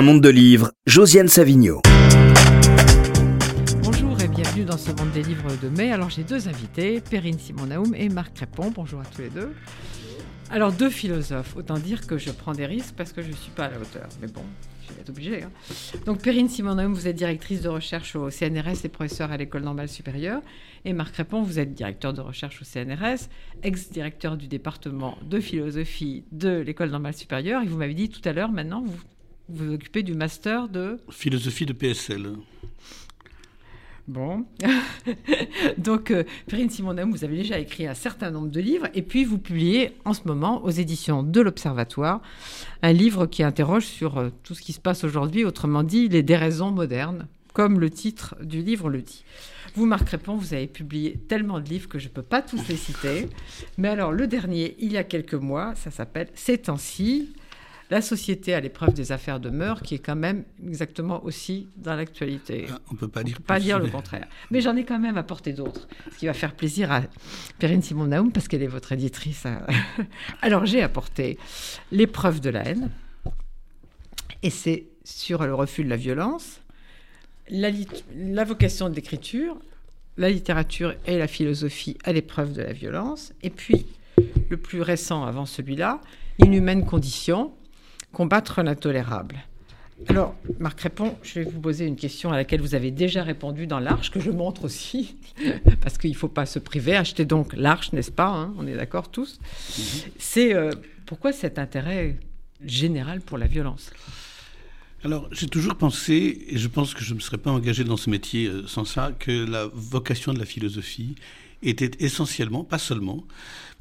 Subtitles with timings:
[0.00, 1.82] Un monde de livres, Josiane Savigno.
[3.82, 5.92] Bonjour et bienvenue dans ce monde des livres de mai.
[5.92, 8.72] Alors j'ai deux invités, Perrine Simon-Naoum et Marc Crépon.
[8.74, 9.52] Bonjour à tous les deux.
[10.50, 13.50] Alors deux philosophes, autant dire que je prends des risques parce que je ne suis
[13.50, 14.08] pas à la hauteur.
[14.22, 14.40] Mais bon,
[14.88, 15.42] je vais être obligée.
[15.42, 15.50] Hein.
[16.06, 19.90] Donc Perrine Simon-Naoum, vous êtes directrice de recherche au CNRS et professeur à l'École normale
[19.90, 20.40] supérieure.
[20.86, 23.28] Et Marc Crépon, vous êtes directeur de recherche au CNRS,
[23.62, 27.62] ex-directeur du département de philosophie de l'École normale supérieure.
[27.62, 28.96] Et vous m'avez dit tout à l'heure, maintenant, vous
[29.52, 30.98] vous occupez du master de...
[31.10, 32.32] Philosophie de PSL.
[34.10, 34.44] Bon.
[35.78, 36.68] Donc, euh, Perrine
[37.10, 40.22] vous avez déjà écrit un certain nombre de livres et puis vous publiez en ce
[40.26, 42.20] moment aux éditions de l'Observatoire
[42.82, 46.24] un livre qui interroge sur euh, tout ce qui se passe aujourd'hui, autrement dit, les
[46.24, 49.24] déraisons modernes, comme le titre du livre le dit.
[49.76, 52.66] Vous, Marc Répond, vous avez publié tellement de livres que je ne peux pas tous
[52.68, 53.28] les citer.
[53.78, 57.32] Mais alors, le dernier, il y a quelques mois, ça s'appelle Ces temps-ci,
[57.90, 61.96] la société à l'épreuve des affaires de mœurs, qui est quand même exactement aussi dans
[61.96, 62.66] l'actualité.
[62.70, 64.28] Ah, on ne peut pas dire, pas dire le contraire.
[64.50, 67.02] Mais j'en ai quand même apporté d'autres, ce qui va faire plaisir à
[67.58, 69.44] Perrine Simon-Naoum, parce qu'elle est votre éditrice.
[70.42, 71.36] Alors j'ai apporté
[71.90, 72.90] l'épreuve de la haine,
[74.42, 76.60] et c'est sur le refus de la violence,
[77.48, 77.70] la,
[78.14, 79.58] la vocation de l'écriture,
[80.16, 83.86] la littérature et la philosophie à l'épreuve de la violence, et puis
[84.48, 86.00] le plus récent avant celui-là,
[86.38, 87.52] Inhumaine condition,
[88.12, 89.36] combattre l'intolérable.
[90.08, 93.66] Alors, Marc Répond, je vais vous poser une question à laquelle vous avez déjà répondu
[93.66, 95.16] dans l'Arche, que je montre aussi,
[95.82, 96.96] parce qu'il ne faut pas se priver.
[96.96, 98.54] Achetez donc l'Arche, n'est-ce pas hein?
[98.58, 99.38] On est d'accord tous.
[100.18, 100.70] C'est euh,
[101.04, 102.18] pourquoi cet intérêt
[102.64, 103.90] général pour la violence?
[105.04, 107.96] Alors, j'ai toujours pensé, et je pense que je ne me serais pas engagé dans
[107.96, 111.14] ce métier euh, sans ça, que la vocation de la philosophie
[111.62, 113.26] était essentiellement, pas seulement,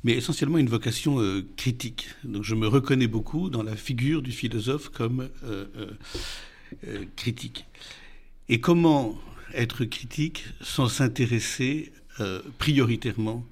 [0.03, 2.09] mais essentiellement une vocation euh, critique.
[2.23, 5.66] Donc je me reconnais beaucoup dans la figure du philosophe comme euh,
[6.88, 7.66] euh, critique.
[8.47, 9.19] Et comment
[9.53, 11.91] être critique sans s'intéresser
[12.58, 13.45] prioritairement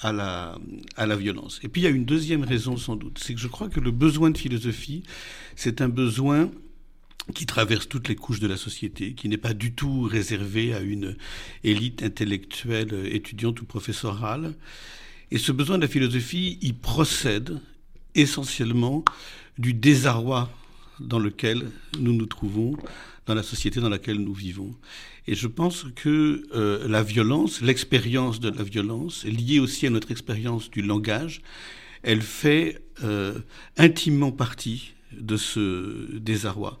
[0.00, 0.58] à la,
[0.96, 1.60] à la violence?
[1.62, 3.78] Et puis il y a une deuxième raison sans doute, c'est que je crois que
[3.78, 5.02] le besoin de philosophie,
[5.54, 6.50] c'est un besoin
[7.34, 10.80] qui traverse toutes les couches de la société, qui n'est pas du tout réservé à
[10.80, 11.16] une
[11.62, 14.54] élite intellectuelle étudiante ou professorale,
[15.30, 17.58] et ce besoin de la philosophie, il procède
[18.14, 19.04] essentiellement
[19.58, 20.50] du désarroi
[21.00, 22.76] dans lequel nous nous trouvons,
[23.26, 24.74] dans la société dans laquelle nous vivons.
[25.26, 30.10] Et je pense que euh, la violence, l'expérience de la violence, liée aussi à notre
[30.10, 31.40] expérience du langage,
[32.02, 33.38] elle fait euh,
[33.76, 36.80] intimement partie de ce désarroi.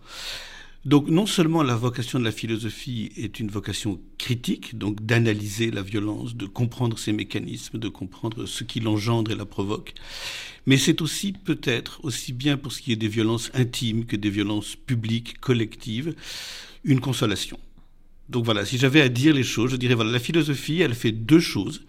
[0.84, 5.82] Donc non seulement la vocation de la philosophie est une vocation critique, donc d'analyser la
[5.82, 9.94] violence, de comprendre ses mécanismes, de comprendre ce qui l'engendre et la provoque,
[10.66, 14.30] mais c'est aussi peut-être, aussi bien pour ce qui est des violences intimes que des
[14.30, 16.16] violences publiques, collectives,
[16.82, 17.60] une consolation.
[18.28, 21.12] Donc voilà, si j'avais à dire les choses, je dirais voilà, la philosophie, elle fait
[21.12, 21.84] deux choses.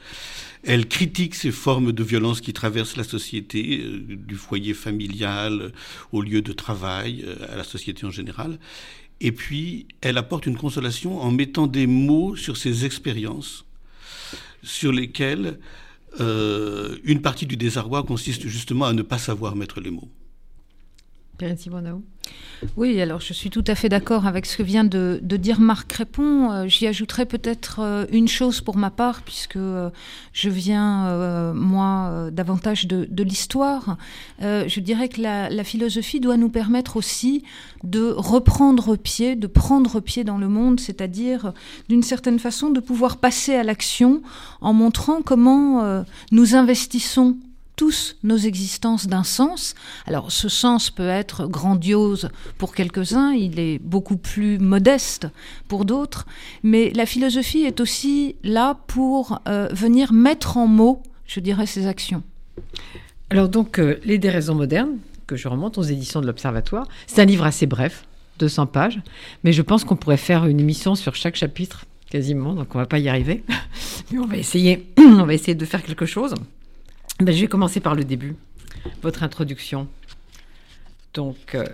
[0.64, 5.74] Elle critique ces formes de violence qui traversent la société, euh, du foyer familial
[6.12, 8.60] au lieu de travail, euh, à la société en général.
[9.20, 13.66] Et puis, elle apporte une consolation en mettant des mots sur ces expériences
[14.64, 15.60] sur lesquelles
[16.20, 20.10] euh, une partie du désarroi consiste justement à ne pas savoir mettre les mots.
[22.78, 25.90] Oui, alors je suis tout à fait d'accord avec ce que vient de, dire Marc
[25.90, 26.52] Crépon.
[26.52, 29.90] Euh, j'y ajouterai peut-être euh, une chose pour ma part, puisque euh,
[30.32, 33.98] je viens, moi, davantage de, l'histoire.
[34.42, 37.44] je dirais que la, la, philosophie doit nous permettre aussi
[37.84, 41.54] de reprendre pied, de prendre pied dans le monde, c'est-à-dire
[41.90, 44.22] d'une certaine façon de pouvoir passer à l'action
[44.62, 47.38] en montrant comment nous investissons
[47.76, 49.76] tous nos existences d'un sens.
[50.06, 55.28] Alors ce sens peut être grandiose pour quelques-uns, il est beaucoup plus modeste
[55.68, 56.26] pour d'autres,
[56.64, 61.88] mais la philosophie est aussi là pour euh, venir mettre en mots, je dirais, ces
[61.88, 62.24] actions.
[63.30, 67.26] Alors donc, euh, Les déraisons modernes, que je remonte aux éditions de l'Observatoire, c'est un
[67.26, 68.06] livre assez bref,
[68.40, 69.00] 200 pages,
[69.44, 72.86] mais je pense qu'on pourrait faire une émission sur chaque chapitre quasiment, donc on va
[72.86, 73.44] pas y arriver.
[74.12, 76.36] Mais on va essayer, on va essayer de faire quelque chose.
[77.20, 78.36] Ben, je vais commencer par le début,
[79.02, 79.88] votre introduction.
[81.14, 81.66] Donc, euh,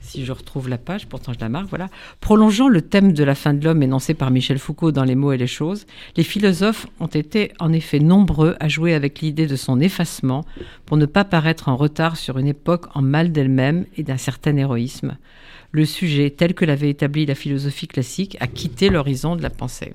[0.00, 1.88] si je retrouve la page, pourtant je la marque, voilà.
[2.20, 5.32] Prolongeant le thème de la fin de l'homme énoncé par Michel Foucault dans Les mots
[5.32, 5.86] et les choses,
[6.16, 10.44] les philosophes ont été en effet nombreux à jouer avec l'idée de son effacement
[10.84, 14.56] pour ne pas paraître en retard sur une époque en mal d'elle-même et d'un certain
[14.56, 15.16] héroïsme.
[15.72, 19.94] Le sujet, tel que l'avait établi la philosophie classique, a quitté l'horizon de la pensée.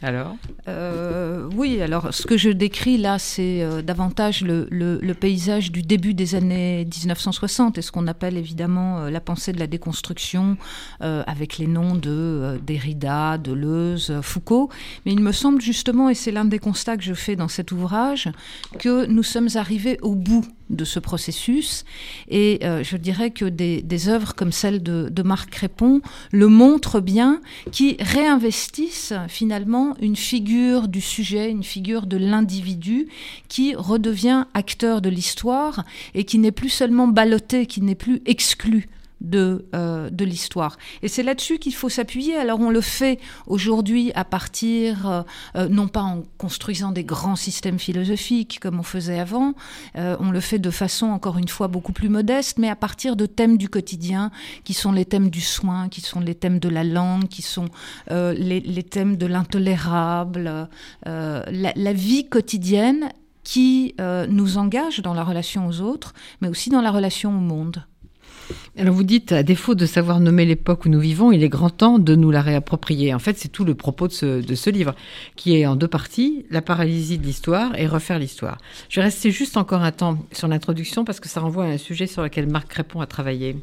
[0.00, 0.36] Alors
[0.68, 6.14] euh, Oui, alors ce que je décris là, c'est euh, davantage le, paysage du début
[6.14, 10.56] des années 1960 et ce qu'on appelle évidemment euh, la pensée de la déconstruction
[11.00, 14.70] avec les noms de Derrida, Deleuze, Foucault.
[15.04, 17.72] Mais il me semble justement, et c'est l'un des constats que je fais dans cet
[17.72, 18.30] ouvrage,
[18.78, 21.84] que nous sommes arrivés au bout de ce processus.
[22.28, 26.00] Et euh, je dirais que des, œuvres comme celle de, Marc Crépon
[26.32, 27.40] le montrent bien,
[27.70, 33.08] qui réinvestissent finalement une figure du sujet, une figure de l'individu,
[33.48, 35.84] qui redevient acteur de l'histoire
[36.14, 38.88] et qui n'est plus seulement ballotté, qui n'est plus exclu
[39.22, 40.76] de, euh, de l'histoire.
[41.02, 42.36] Et c'est là-dessus qu'il faut s'appuyer.
[42.36, 45.22] Alors on le fait aujourd'hui à partir, euh,
[45.56, 49.54] euh, non pas en construisant des grands systèmes philosophiques comme on faisait avant,
[49.94, 53.26] on le fait de façon encore une fois beaucoup plus modeste, mais à partir de
[53.26, 54.30] thèmes du quotidien
[54.64, 57.68] qui sont les thèmes du soin, qui sont les thèmes de la langue, qui sont
[58.10, 60.68] les, les, thèmes de l'intolérable,
[61.04, 63.10] la, la vie quotidienne
[63.44, 63.94] qui
[64.28, 67.84] nous engage dans la relation aux autres, mais aussi dans la relation au monde.
[68.78, 71.70] Alors vous dites, à défaut de savoir nommer l'époque où nous vivons, il est grand
[71.70, 73.12] temps de nous la réapproprier.
[73.12, 74.94] En fait, c'est tout le propos de ce, livre,
[75.36, 78.58] qui est en deux parties, la paralysie de l'histoire et refaire l'histoire.
[78.88, 81.78] Je vais rester juste encore un temps sur l'introduction parce que ça renvoie à un
[81.78, 83.56] sujet sur lequel Marc Crépon a travaillé.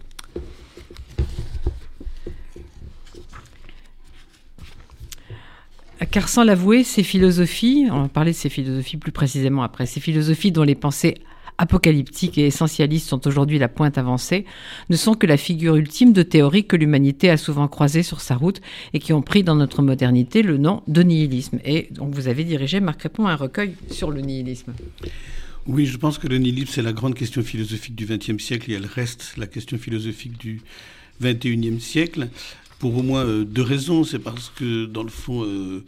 [6.11, 9.99] Car sans l'avouer, ces philosophies, on va parler de ces philosophies plus précisément après, ces
[9.99, 11.17] philosophies dont les pensées
[11.59, 14.45] apocalyptiques et essentialistes sont aujourd'hui la pointe avancée,
[14.89, 18.35] ne sont que la figure ultime de théories que l'humanité a souvent croisées sur sa
[18.35, 18.61] route
[18.93, 21.59] et qui ont pris dans notre modernité le nom de nihilisme.
[21.65, 24.73] Et donc vous avez dirigé, Marc Répond, un recueil sur le nihilisme.
[25.67, 28.75] Oui, je pense que le nihilisme, c'est la grande question philosophique du XXe siècle et
[28.75, 30.61] elle reste la question philosophique du
[31.21, 32.29] XXIe siècle
[32.79, 34.03] pour au moins euh, deux raisons.
[34.03, 35.83] C'est parce que, dans le fond, euh,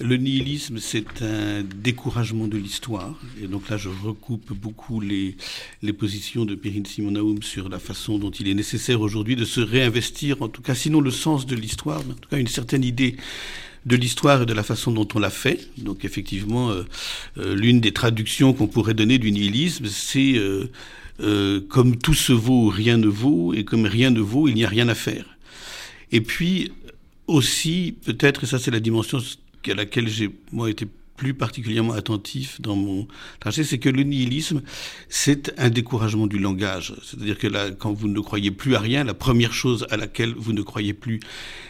[0.00, 3.18] le nihilisme, c'est un découragement de l'histoire.
[3.42, 5.36] Et donc là, je recoupe beaucoup les,
[5.82, 9.60] les positions de Perrine Simonaoum sur la façon dont il est nécessaire aujourd'hui de se
[9.60, 12.84] réinvestir, en tout cas, sinon le sens de l'histoire, mais en tout cas une certaine
[12.84, 13.16] idée
[13.86, 15.68] de l'histoire et de la façon dont on l'a fait.
[15.78, 16.84] Donc effectivement, euh,
[17.54, 20.40] l'une des traductions qu'on pourrait donner du nihilisme, c'est
[21.68, 24.68] comme tout se vaut, rien ne vaut, et comme rien ne vaut, il n'y a
[24.68, 25.37] rien à faire.
[26.12, 26.72] Et puis
[27.26, 29.18] aussi, peut-être, et ça c'est la dimension
[29.68, 30.86] à laquelle j'ai, moi, été
[31.18, 33.08] plus particulièrement attentif dans mon
[33.40, 34.62] trajet, c'est que le nihilisme,
[35.08, 36.94] c'est un découragement du langage.
[37.02, 40.32] C'est-à-dire que là, quand vous ne croyez plus à rien, la première chose à laquelle
[40.36, 41.18] vous ne croyez plus,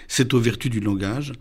[0.08, 1.32] c'est aux vertus du langage.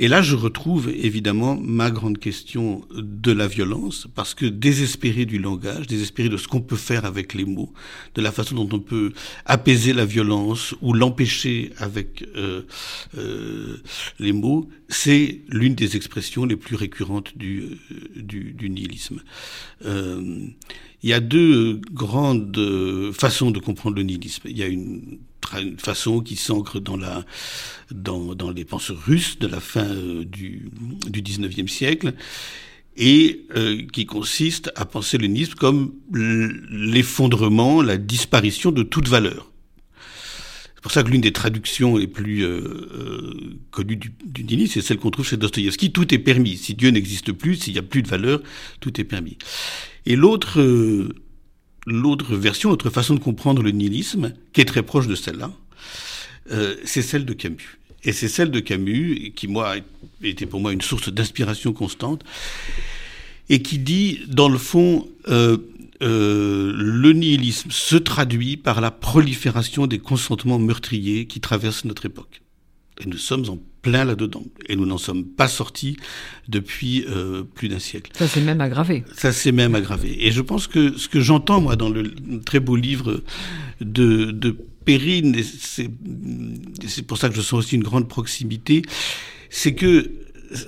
[0.00, 5.38] Et là, je retrouve évidemment ma grande question de la violence, parce que désespéré du
[5.38, 7.72] langage, désespéré de ce qu'on peut faire avec les mots,
[8.14, 9.12] de la façon dont on peut
[9.44, 12.62] apaiser la violence ou l'empêcher avec euh,
[13.16, 13.78] euh,
[14.20, 19.20] les mots, c'est l'une des expressions les plus récurrentes du, euh, du, du nihilisme.
[19.84, 20.46] Euh,
[21.02, 24.48] il y a deux grandes façons de comprendre le nihilisme.
[24.48, 25.18] Il y a une,
[25.78, 27.24] façon qui s'ancre dans, la,
[27.90, 30.70] dans, les penseurs russes de la fin euh, du,
[31.08, 32.14] du 19e siècle
[32.96, 39.52] et euh, qui consiste à penser le nihilisme comme l'effondrement, la disparition de toute valeur.
[40.74, 44.80] C'est pour ça que l'une des traductions les plus euh, connues du, du nihilisme, c'est
[44.80, 45.92] celle qu'on trouve chez Dostoïevski.
[45.92, 46.56] Tout est permis.
[46.56, 48.42] Si Dieu n'existe plus, s'il n'y a plus de valeur,
[48.80, 49.38] tout est permis.
[50.06, 50.60] Et l'autre,
[51.88, 55.52] l'autre version, l'autre façon de comprendre le nihilisme, qui est très proche de celle-là,
[56.50, 57.78] euh, c'est celle de Camus.
[58.04, 59.76] Et c'est celle de Camus qui, moi,
[60.22, 62.24] était pour moi une source d'inspiration constante,
[63.48, 65.56] et qui dit, dans le fond, euh,
[66.02, 72.42] euh, le nihilisme se traduit par la prolifération des consentements meurtriers qui traversent notre époque.
[73.00, 74.44] Et nous sommes en plein là-dedans.
[74.68, 75.96] Et nous n'en sommes pas sortis
[76.48, 78.12] depuis euh, plus d'un siècle.
[78.14, 79.04] Ça s'est même aggravé.
[79.14, 80.26] Ça s'est même aggravé.
[80.26, 82.12] Et je pense que ce que j'entends, moi, dans le
[82.44, 83.22] très beau livre
[83.80, 88.82] de, de Perrine, et c'est pour ça que je sens aussi une grande proximité,
[89.50, 90.10] c'est que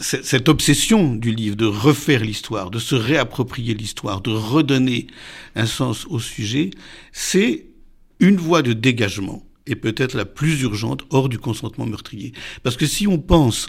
[0.01, 5.07] cette obsession du livre de refaire l'histoire, de se réapproprier l'histoire, de redonner
[5.55, 6.71] un sens au sujet,
[7.13, 7.67] c'est
[8.19, 12.33] une voie de dégagement est peut-être la plus urgente hors du consentement meurtrier.
[12.63, 13.69] Parce que si on pense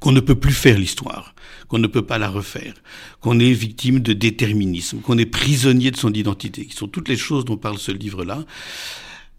[0.00, 1.34] qu'on ne peut plus faire l'histoire,
[1.68, 2.74] qu'on ne peut pas la refaire,
[3.20, 7.16] qu'on est victime de déterminisme, qu'on est prisonnier de son identité, qui sont toutes les
[7.16, 8.44] choses dont parle ce livre-là,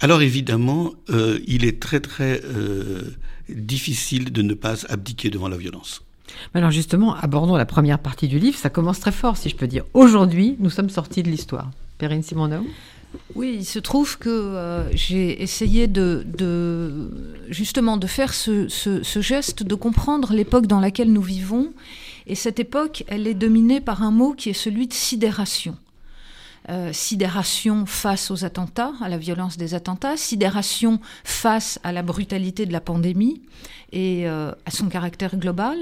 [0.01, 3.15] alors évidemment, euh, il est très très euh,
[3.49, 6.03] difficile de ne pas abdiquer devant la violence.
[6.53, 9.67] Alors justement, abordons la première partie du livre, ça commence très fort si je peux
[9.67, 9.85] dire.
[9.93, 11.71] Aujourd'hui, nous sommes sortis de l'histoire.
[11.97, 12.65] Perrine Simoneau
[13.35, 16.25] Oui, il se trouve que euh, j'ai essayé de,
[17.49, 18.67] justement de faire ce
[19.21, 21.73] geste, de comprendre l'époque dans laquelle nous vivons.
[22.27, 25.77] Et cette époque, elle est dominée par un mot qui est celui de sidération.
[26.67, 32.65] Euh, sidération face aux attentats, à la violence des attentats, sidération face à la brutalité
[32.65, 33.43] de la pandémie
[33.91, 35.77] et euh, à son caractère global.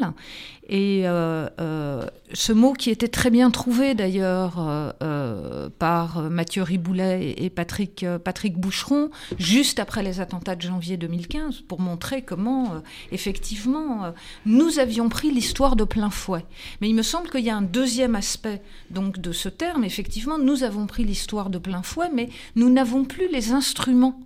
[0.69, 7.35] Et euh, euh, ce mot qui était très bien trouvé d'ailleurs euh, par Mathieu Riboulet
[7.37, 14.13] et, Patrick, Patrick Boucheron, juste après les attentats de janvier 2015, pour montrer comment effectivement
[14.45, 16.45] nous avions pris l'histoire de plein fouet.
[16.79, 19.83] Mais il me semble qu'il y a un deuxième aspect donc de ce terme.
[19.83, 24.19] Effectivement, nous avons pris l'histoire de plein fouet, mais nous n'avons plus les instruments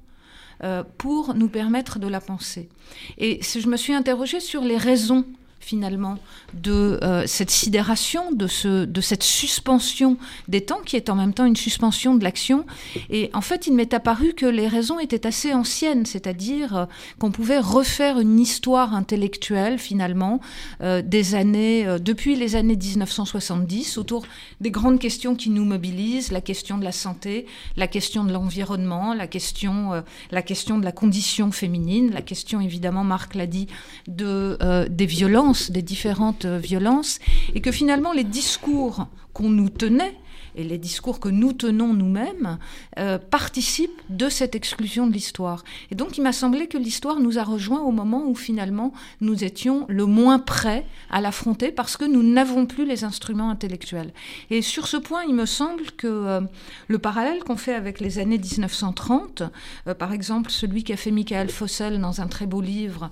[0.98, 2.70] pour nous permettre de la penser.
[3.17, 5.25] Et je me suis interrogée sur les raisons
[5.60, 6.20] finalement
[6.54, 11.34] de euh, cette sidération, de, ce, de cette suspension des temps, qui est en même
[11.34, 12.66] temps une suspension de l'action.
[13.10, 16.86] Et en fait, il m'est apparu que les raisons étaient assez anciennes, c'est-à-dire euh,
[17.20, 20.39] qu'on pouvait refaire une histoire intellectuelle, finalement,
[20.82, 24.25] euh, des années, depuis les années 1970, autour
[24.62, 29.13] des grandes questions qui nous mobilisent, la question de la santé, la question de l'environnement,
[29.13, 33.68] la question, la question de la condition féminine, la question, évidemment, Marc l'a dit,
[34.08, 37.20] de, des violences des différentes euh, violences,
[37.53, 40.15] et que finalement les discours qu'on nous tenait
[40.56, 42.58] et les discours que nous tenons nous-mêmes
[42.98, 45.63] euh, participent de cette exclusion de l'histoire.
[45.91, 49.44] Et donc il m'a semblé que l'histoire nous a rejoints au moment où finalement nous
[49.44, 54.12] étions le moins prêts à l'affronter parce que nous n'avons plus les instruments intellectuels.
[54.50, 56.41] Et sur ce point, il me semble que euh,
[56.88, 59.44] le parallèle qu'on fait avec les années 1930,
[59.88, 63.12] euh, par exemple celui qu'a fait Michael Fossel dans un très beau livre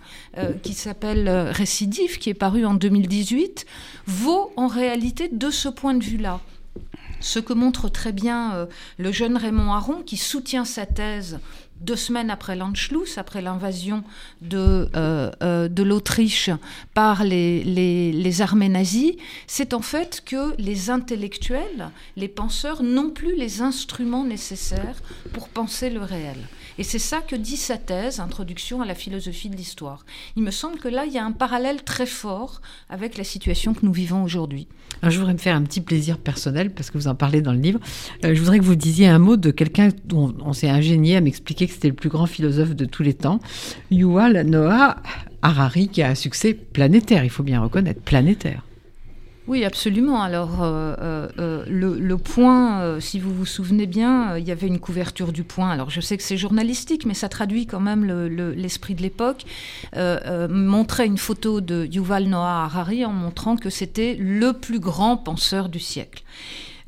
[0.63, 3.65] qui s'appelle Récidive, qui est paru en 2018,
[4.07, 6.41] vaut en réalité de ce point de vue-là
[7.25, 8.65] ce que montre très bien euh,
[8.97, 11.39] le jeune Raymond Aron qui soutient sa thèse
[11.81, 14.03] deux semaines après l'Anschluss, après l'invasion
[14.41, 16.49] de, euh, euh, l'Autriche
[16.93, 23.35] par les, les, armées nazies, c'est en fait que les intellectuels, les penseurs, n'ont plus
[23.35, 25.01] les instruments nécessaires
[25.33, 26.37] pour penser le réel.
[26.77, 30.05] Et c'est ça que dit sa thèse, Introduction à la philosophie de l'histoire.
[30.35, 33.73] Il me semble que là, il y a un parallèle très fort avec la situation
[33.73, 34.67] que nous vivons aujourd'hui.
[35.01, 37.53] Alors, je voudrais me faire un petit plaisir personnel, parce que vous en parlez dans
[37.53, 37.79] le livre.
[38.23, 41.21] Euh, je voudrais que vous disiez un mot de quelqu'un dont on s'est ingénié à
[41.21, 43.39] m'expliquer que c'était le plus grand philosophe de tous les temps,
[43.91, 44.97] Yuval Noah
[45.41, 48.63] Harari, qui a un succès planétaire, il faut bien reconnaître, planétaire.
[49.47, 50.23] Oui, absolument.
[50.23, 54.79] Alors, euh, euh, euh, le, point, si vous vous souvenez bien, il y avait une
[54.79, 55.69] couverture du point.
[55.69, 59.45] Alors, je sais que c'est journalistique, mais ça traduit quand même l'esprit de l'époque.
[60.49, 65.69] montrait une photo de Yuval Noah Harari en montrant que c'était le plus grand penseur
[65.69, 66.23] du siècle.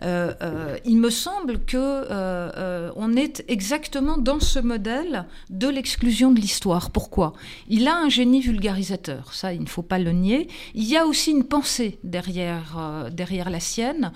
[0.03, 6.31] Euh, euh, il me semble que euh, on est exactement dans ce modèle de l'exclusion
[6.31, 6.91] de l'histoire.
[6.91, 7.33] Pourquoi?
[7.67, 10.47] Il a un génie vulgarisateur, ça il ne faut pas le nier.
[10.75, 14.11] Il y a aussi une pensée derrière, derrière la sienne,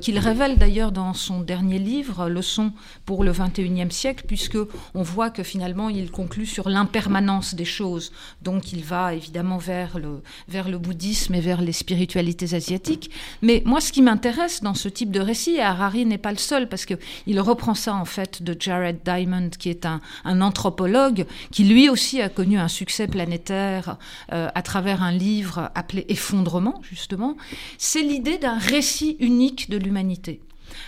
[0.00, 2.72] qu'il révèle d'ailleurs dans son dernier livre, Leçon
[3.04, 4.58] pour le 21e siècle, puisque
[4.94, 8.12] on voit que finalement il conclut sur l'impermanence des choses.
[8.42, 13.10] Donc il va évidemment vers le, vers le bouddhisme et vers les spiritualités asiatiques.
[13.42, 16.38] Mais moi ce qui m'intéresse dans ce type de récit, et Harari n'est pas le
[16.38, 21.64] seul, parce qu'il reprend ça en fait de Jared Diamond, qui est un, anthropologue, qui
[21.64, 23.96] lui aussi a connu un succès planétaire
[24.32, 27.36] euh, à travers un livre appelé Effondrement, justement,
[27.78, 30.40] c'est l'idée d'un récit unique de l'humanité.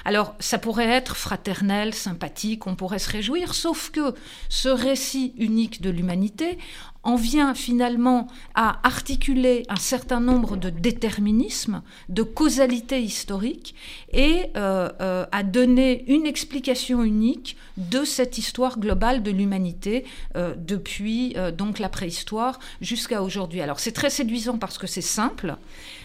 [0.05, 4.15] Alors, ça pourrait être fraternel, sympathique, on pourrait se réjouir, sauf que
[4.49, 6.59] ce récit unique de l'humanité
[7.07, 13.75] en vient finalement à articuler un certain nombre de déterminismes, de causalité historique,
[14.13, 20.05] et euh, euh, à donner une explication unique de cette histoire globale de l'humanité
[20.37, 23.61] euh, depuis donc la préhistoire jusqu'à aujourd'hui.
[23.61, 25.57] Alors c'est très séduisant parce que c'est simple,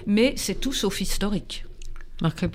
[0.05, 1.65] mais c'est tout sauf historique.
[2.21, 2.45] Marc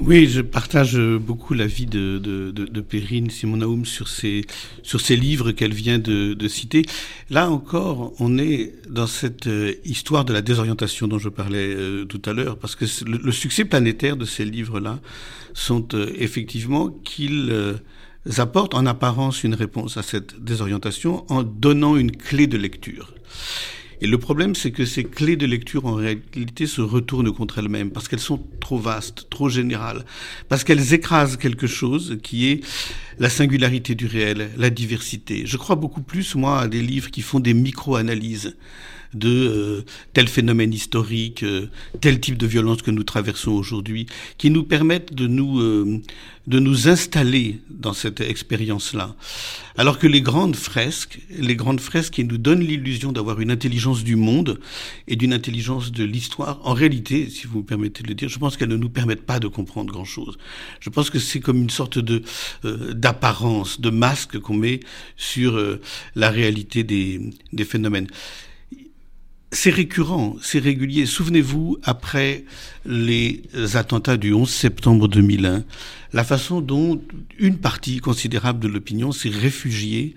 [0.00, 4.44] oui, je partage beaucoup l'avis de, de, de, Perrine Simonaoum sur ces,
[4.82, 6.84] sur ces livres qu'elle vient de, citer.
[7.30, 12.04] Là encore, on est dans cette euh, histoire de la désorientation dont je parlais euh,
[12.06, 14.98] tout à l'heure, parce que le, succès planétaire de ces livres-là
[15.52, 17.52] sont euh, effectivement qu'ils
[18.38, 23.14] apportent en apparence une réponse à cette désorientation en donnant une clé de lecture.
[24.04, 27.90] Et le problème, c'est que ces clés de lecture, en réalité, se retournent contre elles-mêmes,
[27.90, 30.04] parce qu'elles sont trop vastes, trop générales,
[30.50, 32.60] parce qu'elles écrasent quelque chose qui est
[33.18, 35.46] la singularité du réel, la diversité.
[35.46, 38.58] Je crois beaucoup plus, moi, à des livres qui font des micro-analyses
[39.14, 41.66] de euh, tel phénomène historique, euh,
[42.00, 44.06] tel type de violence que nous traversons aujourd'hui,
[44.38, 46.00] qui nous permettent de nous, euh,
[46.46, 49.14] de nous installer dans cette expérience-là.
[49.76, 54.04] Alors que les grandes fresques, les grandes fresques qui nous donnent l'illusion d'avoir une intelligence
[54.04, 54.60] du monde
[55.08, 58.38] et d'une intelligence de l'histoire, en réalité, si vous me permettez de le dire, je
[58.38, 60.38] pense qu'elles ne nous permettent pas de comprendre grand-chose.
[60.80, 62.22] Je pense que c'est comme une sorte de
[62.64, 64.80] euh, d'apparence, de masque qu'on met
[65.16, 65.80] sur euh,
[66.14, 67.20] la réalité des,
[67.52, 68.08] des phénomènes
[69.54, 71.06] c'est récurrent, c'est régulier.
[71.06, 72.44] Souvenez-vous, après
[72.84, 73.42] les
[73.74, 75.64] attentats du 11 septembre 2001,
[76.14, 77.02] la façon dont
[77.40, 80.14] une partie considérable de l'opinion s'est réfugiée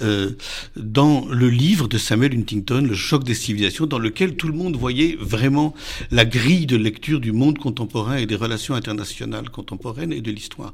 [0.00, 0.30] euh,
[0.76, 4.76] dans le livre de Samuel Huntington, Le choc des civilisations, dans lequel tout le monde
[4.76, 5.74] voyait vraiment
[6.12, 10.72] la grille de lecture du monde contemporain et des relations internationales contemporaines et de l'histoire.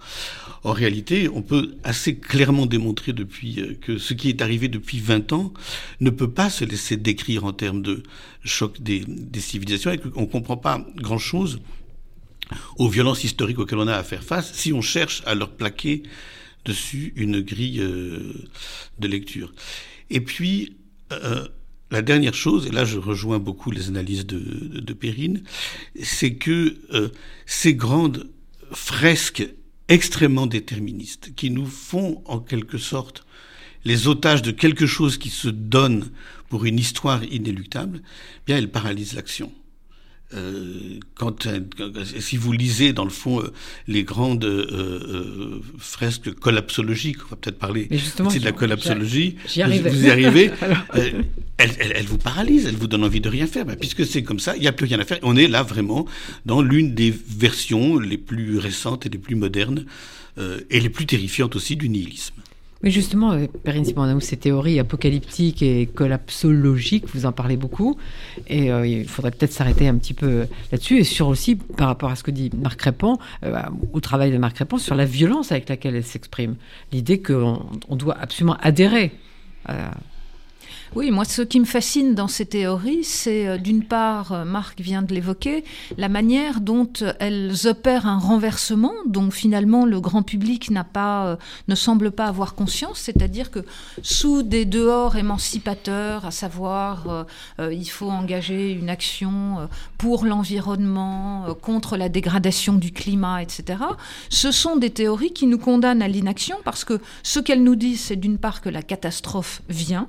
[0.62, 5.00] En réalité, on peut assez clairement démontrer depuis euh, que ce qui est arrivé depuis
[5.00, 5.54] 20 ans
[6.02, 8.02] ne peut pas se laisser décrire en termes de
[8.44, 11.58] choc des, des civilisations et qu'on ne comprend pas grand-chose
[12.76, 16.02] aux violences historiques auxquelles on a à faire face si on cherche à leur plaquer
[16.64, 18.32] dessus une grille euh,
[18.98, 19.52] de lecture.
[20.10, 20.76] Et puis,
[21.12, 21.46] euh,
[21.90, 25.42] la dernière chose, et là je rejoins beaucoup les analyses de, Perrine,
[26.02, 27.08] c'est que euh,
[27.46, 28.28] ces grandes
[28.72, 29.48] fresques
[29.88, 33.24] extrêmement déterministes, qui nous font en quelque sorte
[33.84, 36.10] les otages de quelque chose qui se donne
[36.50, 39.52] pour une histoire inéluctable, eh bien elles paralysent l'action.
[40.34, 41.60] Euh, quand, euh,
[42.04, 43.50] si vous lisez dans le fond euh,
[43.86, 44.46] les grandes
[45.78, 47.88] fresques collapsologiques, on va peut-être parler
[48.20, 50.50] aussi de la collapsologie, vous, vous y arrivez,
[51.56, 53.64] elle, elle, vous paralyse, elle vous donne envie de rien faire.
[53.64, 55.18] Ben, puisque c'est comme ça, il n'y a plus rien à faire.
[55.22, 56.04] On est là vraiment
[56.44, 59.86] dans l'une des versions les plus récentes et les plus modernes
[60.70, 62.34] et les plus terrifiantes aussi du nihilisme.
[62.82, 67.98] Mais justement, euh, Perrine Simon ces théories apocalyptiques et collapsologiques, vous en parlez beaucoup.
[68.46, 70.98] Et euh, il faudrait peut-être s'arrêter un petit peu là-dessus.
[70.98, 73.60] Et sur aussi, par rapport à ce que dit Marc Répand, euh,
[73.92, 76.54] au travail de Marc Répand, sur la violence avec laquelle elle s'exprime.
[76.92, 79.12] L'idée qu'on on doit absolument adhérer
[79.64, 79.90] à
[80.96, 84.80] oui, moi, ce qui me fascine dans ces théories, c'est euh, d'une part, euh, Marc
[84.80, 85.64] vient de l'évoquer,
[85.96, 91.38] la manière dont euh, elles opèrent un renversement, dont finalement le grand public n'a pas,
[91.68, 93.60] ne semble pas avoir conscience, c'est-à-dire que
[94.02, 97.26] sous des dehors émancipateurs, à savoir
[97.58, 103.80] il faut engager une action pour l'environnement, contre la dégradation du climat, etc.,
[104.28, 108.00] ce sont des théories qui nous condamnent à l'inaction parce que ce qu'elles nous disent,
[108.00, 110.08] c'est d'une part que la catastrophe vient,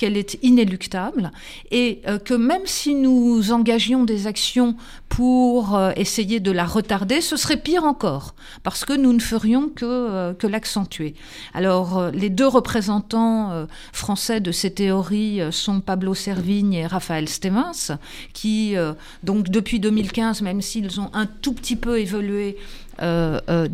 [0.00, 1.30] qu'elle est inéluctable
[1.70, 4.74] et euh, que même si nous engagions des actions
[5.10, 9.68] pour euh, essayer de la retarder, ce serait pire encore, parce que nous ne ferions
[9.68, 11.14] que, euh, que l'accentuer.
[11.52, 17.98] Alors, les deux représentants français de ces théories sont Pablo Servigne et Raphaël Stevens,
[18.32, 18.74] qui,
[19.22, 22.56] donc depuis 2015, même s'ils ont un tout petit peu évolué,
[23.02, 23.68] euh, euh,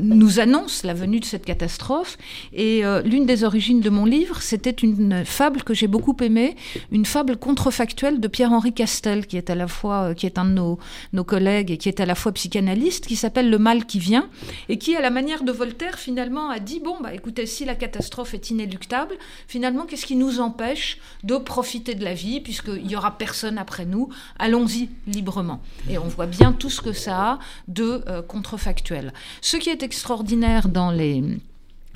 [0.00, 2.16] nous annonce la venue de cette catastrophe.
[2.52, 6.56] Et euh, l'une des origines de mon livre, c'était une fable que j'ai beaucoup aimée,
[6.90, 10.52] une fable contrefactuelle de Pierre-Henri Castel, qui est à la fois, qui est un de
[10.52, 10.78] nos,
[11.12, 14.28] nos collègues et qui est à la fois psychanalyste, qui s'appelle Le mal qui vient,
[14.68, 17.74] et qui, à la manière de Voltaire, finalement, a dit bon, bah écoutez, si la
[17.74, 19.16] catastrophe est inéluctable,
[19.48, 23.84] finalement, qu'est-ce qui nous empêche de profiter de la vie, puisqu'il n'y aura personne après
[23.84, 24.08] nous?
[24.38, 25.60] Allons-y librement.
[25.90, 29.12] Et on voit bien tout ce que ça a de contrefactuel.
[29.40, 31.22] Ce qui est extraordinaire dans les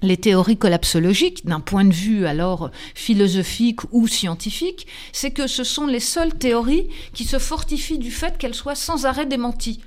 [0.03, 5.87] les théories collapsologiques, d'un point de vue alors philosophique ou scientifique, c'est que ce sont
[5.87, 9.81] les seules théories qui se fortifient du fait qu'elles soient sans arrêt démenties.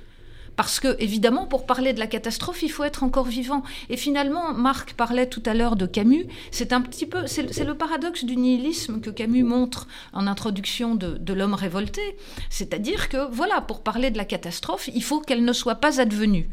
[0.58, 3.62] Parce que, évidemment, pour parler de la catastrophe, il faut être encore vivant.
[3.90, 6.26] Et finalement, Marc parlait tout à l'heure de Camus.
[6.50, 11.32] C'est un petit peu, c'est le paradoxe du nihilisme que Camus montre en introduction de,
[11.32, 12.02] l'homme révolté.
[12.50, 16.48] C'est-à-dire que, voilà, pour parler de la catastrophe, il faut qu'elle ne soit pas advenue.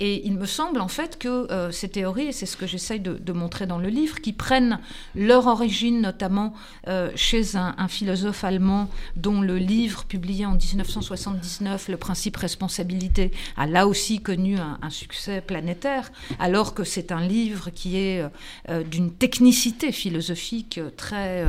[0.00, 3.00] Et il me semble, en fait, que euh, ces théories, et c'est ce que j'essaye
[3.00, 4.80] de, montrer dans le livre, qui prennent
[5.14, 6.52] leur origine notamment
[6.88, 13.30] euh, chez un, un, philosophe allemand dont le livre publié en 1979, Le principe responsabilité,
[13.56, 18.28] a là aussi connu un, succès planétaire, alors que c'est un livre qui est euh,
[18.70, 21.44] euh, d'une technicité philosophique très,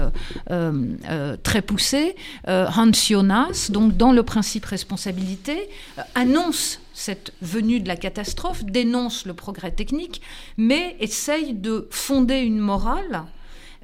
[0.50, 2.16] euh, très poussée.
[2.48, 5.70] Hans Jonas, donc dans le principe responsabilité,
[6.16, 10.22] annonce cette venue de la catastrophe, dénonce le progrès technique,
[10.58, 13.26] mais essaye de fonder une morale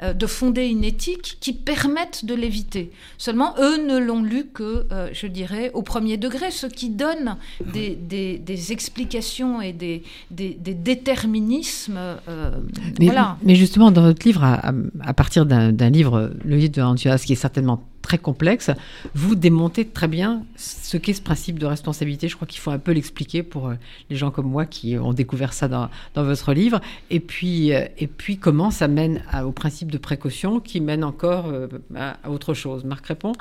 [0.04, 2.92] euh, de fonder une éthique qui permette de l'éviter.
[3.18, 7.38] Seulement, eux ne l'ont lu que, euh, je dirais, au premier degré, ce qui donne
[7.74, 11.98] des, explications et des, déterminismes.
[12.28, 12.52] Euh,
[13.00, 13.12] mais,
[13.44, 17.38] mais, justement, dans votre livre, à, partir d'un livre, le livre de Antioas, qui est
[17.38, 18.70] certainement très complexe,
[19.16, 22.28] vous démontez très bien ce qu'est ce principe de responsabilité.
[22.28, 23.76] Je crois qu'il faut un peu l'expliquer pour euh,
[24.12, 26.80] les gens comme moi qui ont découvert ça dans, votre livre.
[27.10, 31.48] Et puis, euh, et puis comment ça mène au principe de précaution qui mène encore
[31.48, 32.84] euh, à, autre chose?
[32.84, 33.34] Marc répond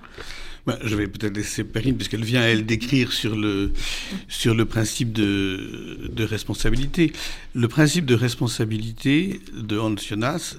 [0.65, 3.73] ben, je vais peut-être laisser Perrine, puisqu'elle vient, elle, d'écrire sur le,
[4.29, 7.13] sur le principe de, de responsabilité.
[7.53, 10.55] Le principe de responsabilité de Hans Jonas,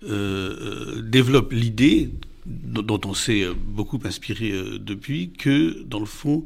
[0.00, 2.12] développe l'idée
[2.48, 6.44] dont on s'est beaucoup inspiré euh, depuis, que dans le fond,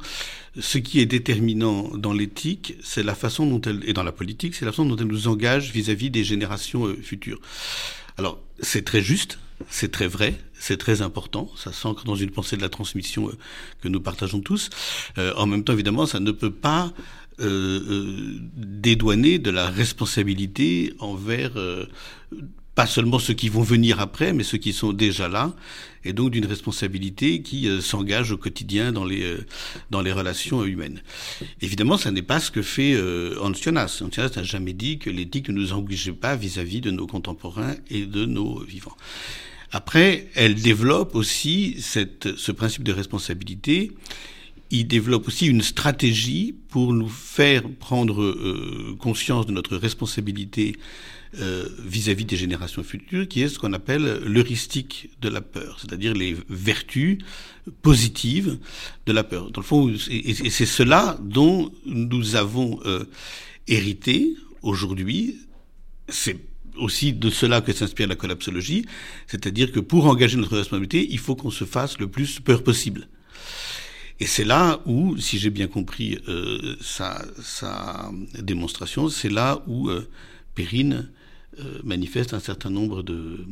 [0.59, 4.55] ce qui est déterminant dans l'éthique, c'est la façon dont elle, et dans la politique,
[4.55, 7.41] c'est la façon dont elle nous engage vis-à-vis -vis des générations euh, futures.
[8.19, 9.39] Alors, c'est très juste,
[9.69, 13.33] c'est très vrai, c'est très important, ça s'ancre dans une pensée de la transmission euh,
[13.81, 14.71] que nous partageons tous.
[15.19, 16.93] Euh, en même temps, évidemment, ça ne peut pas
[17.41, 21.87] euh, euh dédouaner de la responsabilité envers euh,
[22.75, 25.55] pas seulement ceux qui vont venir après, mais ceux qui sont déjà là,
[26.05, 29.47] et donc d'une responsabilité qui euh, s'engage au quotidien dans les, euh,
[29.91, 31.03] dans les relations humaines.
[31.61, 33.39] Évidemment, ça n'est pas ce que fait euh.
[33.41, 34.03] Hans Jonas
[34.37, 38.07] n'a jamais dit que l'éthique ne nous obligeait pas vis-à-vis -vis de nos contemporains et
[38.07, 38.97] de nos vivants.
[39.73, 43.93] Après, elle développe aussi cette, ce principe de responsabilité.
[44.71, 50.77] Il développe aussi une stratégie pour nous faire prendre euh, conscience de notre responsabilité
[51.35, 56.13] vis-à-vis -vis des générations futures, qui est ce qu'on appelle l'heuristique de la peur, c'est-à-dire
[56.13, 57.19] les vertus
[57.81, 58.59] positives
[59.07, 59.51] de la peur.
[59.51, 63.05] Dans le fond, et, c'est cela dont nous avons euh,
[63.67, 65.39] hérité aujourd'hui.
[66.09, 66.37] C'est
[66.77, 68.87] aussi de cela que s'inspire la collapsologie,
[69.27, 73.09] c'est-à-dire que pour engager notre responsabilité, il faut qu'on se fasse le plus peur possible.
[74.21, 79.89] Et c'est là où, si j'ai bien compris euh, sa, sa, démonstration, c'est là où
[79.89, 80.09] euh,
[80.55, 81.22] Perrine euh,
[81.85, 83.47] manifeste un certain nombre de,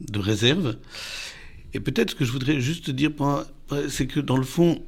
[0.00, 0.76] de réserves.
[1.72, 3.10] Et peut-être ce que je voudrais juste dire,
[3.88, 4.82] c'est que dans le fond,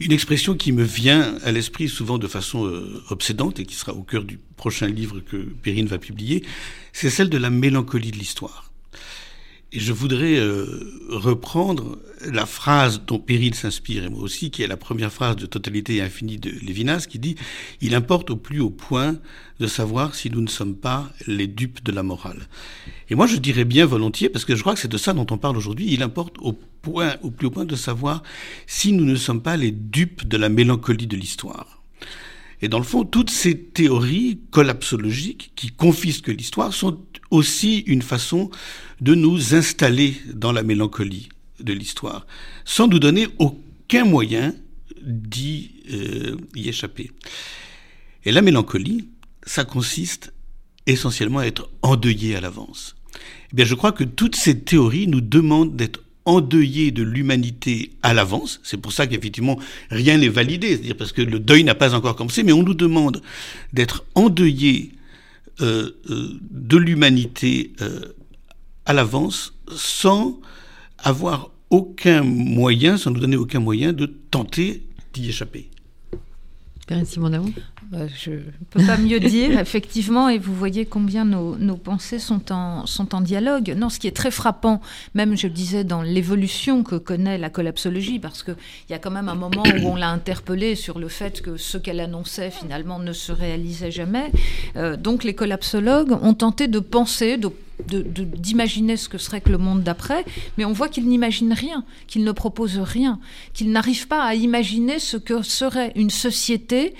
[0.00, 3.92] une expression qui me vient à l'esprit souvent de façon euh, obsédante et qui sera
[3.92, 6.42] au cœur du prochain livre que Perrine va publier,
[6.92, 8.72] c'est celle de la mélancolie de l'histoire.
[9.72, 10.66] Et je voudrais euh,
[11.10, 15.46] reprendre la phrase dont Péril s'inspire, et moi aussi, qui est la première phrase de
[15.46, 17.36] Totalité infinie de Lévinas, qui dit
[17.80, 19.16] «Il importe au plus haut point
[19.60, 22.48] de savoir si nous ne sommes pas les dupes de la morale».
[23.10, 25.26] Et moi, je dirais bien volontiers, parce que je crois que c'est de ça dont
[25.30, 28.24] on parle aujourd'hui, il importe au, point, au plus haut point de savoir
[28.66, 31.79] si nous ne sommes pas les dupes de la mélancolie de l'histoire.
[32.62, 36.98] Et dans le fond, toutes ces théories collapsologiques qui confisquent l'histoire sont
[37.30, 38.50] aussi une façon
[39.00, 41.28] de nous installer dans la mélancolie
[41.60, 42.26] de l'histoire,
[42.64, 44.54] sans nous donner aucun moyen
[45.02, 47.10] d'y euh, y échapper.
[48.24, 49.08] Et la mélancolie,
[49.44, 50.32] ça consiste
[50.86, 52.96] essentiellement à être endeuillé à l'avance.
[53.52, 58.14] Eh bien, je crois que toutes ces théories nous demandent d'être endeuillés de l'humanité à
[58.14, 58.60] l'avance.
[58.62, 59.58] C'est pour ça qu'effectivement
[59.90, 62.74] rien n'est validé, c'est-à-dire parce que le deuil n'a pas encore commencé, mais on nous
[62.74, 63.22] demande
[63.72, 64.92] d'être endeuillés
[65.60, 68.14] euh, euh, de l'humanité euh,
[68.86, 70.40] à l'avance sans
[70.98, 75.68] avoir aucun moyen, sans nous donner aucun moyen de tenter d'y échapper.
[76.86, 77.52] Perrine Simon
[77.92, 82.52] Je ne peux pas mieux dire, effectivement, et vous voyez combien nos, nos, pensées sont
[82.52, 83.74] en, sont en dialogue.
[83.76, 84.80] Non, ce qui est très frappant,
[85.14, 88.56] même je le disais, dans l'évolution que connaît la collapsologie, parce qu'il
[88.90, 91.78] y a quand même un moment où on l'a interpellée sur le fait que ce
[91.78, 94.30] qu'elle annonçait finalement ne se réalisait jamais.
[94.76, 97.50] Euh, donc les collapsologues ont tenté de penser, de
[97.86, 100.24] d'imaginer ce que serait que le monde d'après,
[100.58, 103.18] mais on voit qu'il n'imagine rien, qu'il ne propose rien,
[103.54, 106.94] qu'il n'arrive pas à imaginer ce que serait une société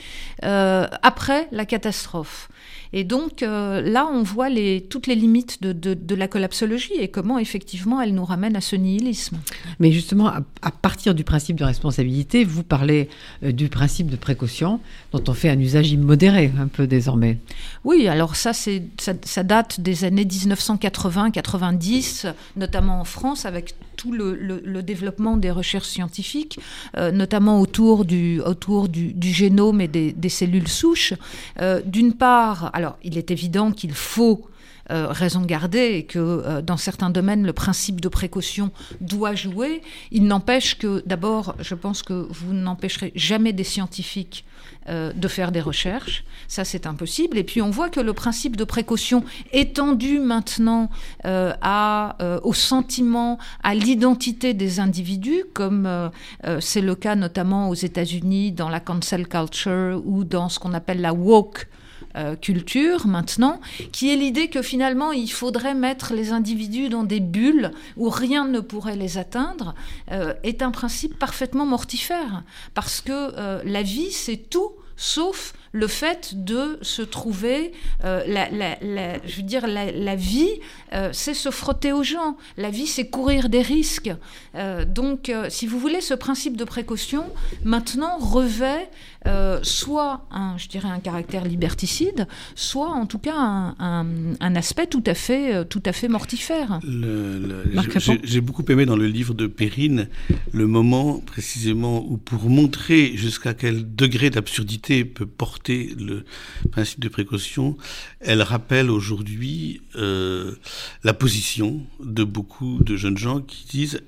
[0.45, 2.49] euh, après la catastrophe.
[2.93, 6.95] Et donc euh, là, on voit les, toutes les limites de, de, de, la collapsologie
[6.99, 9.39] et comment effectivement elle nous ramène à ce nihilisme.
[9.79, 13.09] Mais justement, à, à partir du principe de responsabilité, vous parlez
[13.45, 14.81] euh, du principe de précaution
[15.13, 17.39] dont on fait un usage immodéré un peu désormais.
[17.85, 24.81] Oui, alors ça, ça, ça date des années 1980-90, notamment en France, avec tout le,
[24.83, 26.59] développement des recherches scientifiques,
[26.97, 31.13] euh, notamment autour du, autour du, génome et des, des cellules souches.
[31.61, 34.49] Euh, d'une part, alors il est évident qu'il faut
[34.91, 39.83] euh, raison garder et que euh, dans certains domaines, le principe de précaution doit jouer.
[40.11, 44.45] Il n'empêche que, d'abord, je pense que vous n'empêcherez jamais des scientifiques
[44.89, 46.25] euh, de faire des recherches.
[46.49, 47.39] Ça, c'est impossible.
[47.39, 50.91] Et puis, on voit que le principe de précaution étendu maintenant
[51.25, 51.53] euh,
[52.43, 56.11] au sentiment, à l'identité des individus, comme
[56.59, 61.01] c'est le cas notamment aux États-Unis dans la cancel culture ou dans ce qu'on appelle
[61.01, 61.69] la woke
[62.17, 63.61] euh, culture maintenant,
[63.93, 68.49] qui est l'idée que finalement il faudrait mettre les individus dans des bulles où rien
[68.49, 69.77] ne pourrait les atteindre,
[70.11, 72.43] euh, est un principe parfaitement mortifère.
[72.75, 78.51] Parce que euh, la vie, c'est tout sauf le fait de se trouver, la,
[79.25, 80.51] je veux dire, la, vie,
[81.13, 82.37] c'est se frotter aux gens.
[82.59, 84.11] La vie, c'est courir des risques.
[84.89, 87.25] Donc, si vous voulez, ce principe de précaution,
[87.65, 88.91] maintenant, revêt
[89.63, 95.15] soit, un, je dirais, un caractère liberticide, soit, en tout cas, un, aspect tout à
[95.15, 96.81] fait, tout à fait mortifère.
[98.25, 100.09] J'ai beaucoup aimé dans le livre de Perrine
[100.53, 106.25] le moment, précisément, où pour montrer jusqu'à quel degré d'absurdité peut porter le
[106.71, 107.77] principe de précaution,
[108.21, 110.55] elle rappelle aujourd'hui euh,
[111.05, 114.01] la position de beaucoup de jeunes gens qui disent,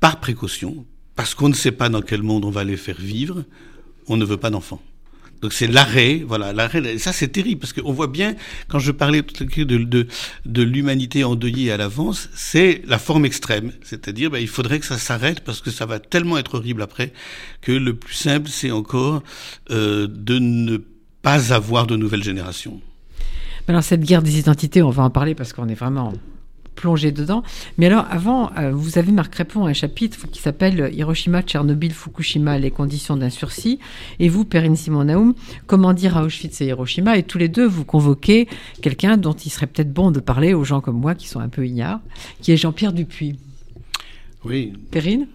[0.00, 3.44] par précaution, parce qu'on ne sait pas dans quel monde on va les faire vivre,
[4.08, 4.80] on ne veut pas d'enfants.
[5.40, 6.98] Donc c'est l'arrêt, voilà, l'arrêt.
[6.98, 8.34] Ça c'est terrible parce qu'on voit bien
[8.66, 10.06] quand je parlais de, de,
[10.44, 14.98] de l'humanité endeuillée à l'avance, c'est la forme extrême, c'est-à-dire ben, il faudrait que ça
[14.98, 17.12] s'arrête parce que ça va tellement être horrible après
[17.60, 19.22] que le plus simple c'est encore
[19.70, 20.78] euh, de ne
[21.22, 22.80] pas avoir de nouvelles générations.
[23.68, 26.14] Alors cette guerre des identités, on va en parler parce qu'on est vraiment
[26.78, 27.42] plonger dedans.
[27.76, 32.58] Mais alors, avant, euh, vous avez, Marc Répond, un chapitre qui s'appelle Hiroshima, Tchernobyl, Fukushima,
[32.58, 33.80] les conditions d'un sursis.
[34.20, 35.34] Et vous, Perrine Simon-Naoum,
[35.66, 37.18] comment dire à Auschwitz et Hiroshima?
[37.18, 38.48] Et tous les deux, vous convoquez
[38.80, 41.48] quelqu'un dont il serait peut-être bon de parler aux gens comme moi qui sont un
[41.48, 42.00] peu ignares,
[42.40, 43.36] qui est Jean-Pierre Dupuis.
[44.44, 44.72] Oui.
[44.90, 45.26] Perrine?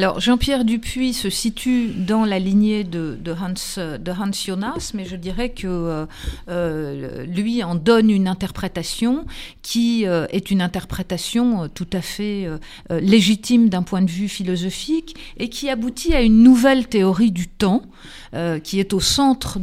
[0.00, 5.50] Alors Jean-Pierre Dupuis se situe dans la lignée de, Hans, de Jonas, mais je dirais
[5.50, 6.06] que euh,
[6.48, 9.26] euh, lui en donne une interprétation
[9.60, 12.48] qui euh, est une interprétation tout à fait
[12.88, 17.82] légitime d'un point de vue philosophique et qui aboutit à une nouvelle théorie du temps
[18.62, 19.58] qui est au centre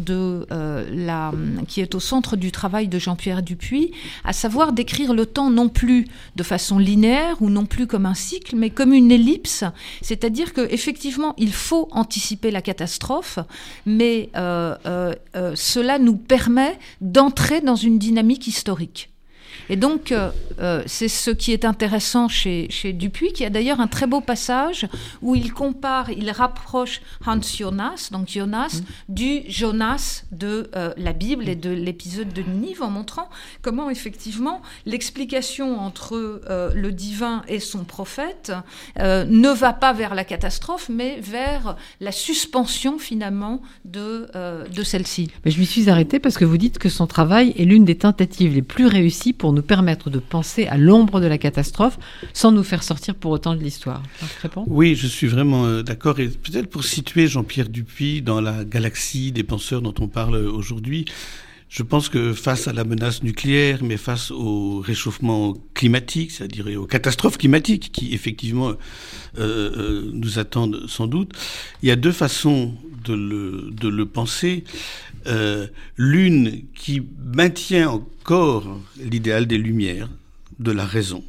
[1.68, 3.92] qui est au centre du travail de Jean-Pierre Dupuis,
[4.24, 8.14] à savoir décrire le temps non plus de façon linéaire ou non plus comme un
[8.14, 9.64] cycle, mais comme une ellipse.
[10.28, 13.40] C'est-à-dire qu'effectivement, il faut anticiper la catastrophe,
[13.86, 19.10] mais euh, euh, euh, cela nous permet d'entrer dans une dynamique historique.
[19.70, 23.80] Et donc, euh, euh, c'est ce qui est intéressant chez, chez Dupuis, qui a d'ailleurs
[23.80, 24.88] un très beau passage
[25.22, 29.14] où il compare, il rapproche Hans Jonas, donc Jonas, mm.
[29.14, 33.30] du Jonas de euh, la Bible et de l'épisode de Ninive, en montrant
[33.62, 36.42] comment effectivement l'explication entre
[36.74, 38.52] le divin et son prophète
[38.98, 45.30] ne va pas vers la catastrophe, mais vers la suspension finalement de, de celle-ci.
[45.46, 47.98] Mais je m'y suis arrêtée parce que vous dites que son travail est l'une des
[47.98, 52.00] tentatives les plus réussies pour nous permettre de penser à l'ombre de la catastrophe
[52.34, 54.04] sans nous faire sortir pour autant de l'histoire.
[54.68, 56.20] Oui, je suis vraiment euh, d'accord.
[56.20, 61.06] Et peut-être pour situer Jean-Pierre Dupuis dans la galaxie des penseurs dont on parle aujourd'hui,
[61.70, 66.86] je pense que face à la menace nucléaire, mais face au réchauffement climatique, c'est-à-dire aux
[66.86, 68.76] catastrophes climatiques qui effectivement euh,
[69.38, 71.34] euh, nous attendent sans doute,
[71.84, 74.64] il y a deux façons de le penser.
[75.28, 77.02] Euh, l'une qui
[77.34, 80.10] maintient encore l'idéal des Lumières,
[80.60, 81.24] de la raison.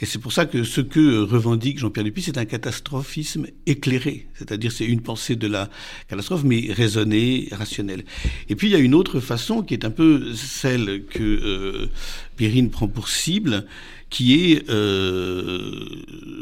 [0.00, 4.28] Et c'est pour ça que ce que revendique Jean-Pierre Dupuis, c'est un catastrophisme éclairé.
[4.34, 5.68] C'est-à-dire, c'est une pensée de la
[6.06, 8.04] catastrophe, mais raisonnée, rationnelle.
[8.48, 11.90] Et puis, il y a une autre façon qui est un peu celle que euh,
[12.36, 13.66] Périne prend pour cible,
[14.10, 15.84] qui est euh,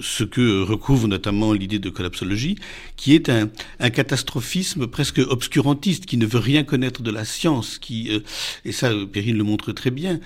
[0.01, 2.57] ce que recouvre notamment l'idée de collapsologie,
[2.97, 3.51] qui est un,
[3.81, 8.21] un, catastrophisme presque obscurantiste, qui ne veut rien connaître de la science, qui, euh,
[8.65, 10.21] et ça Périne le montre très bien,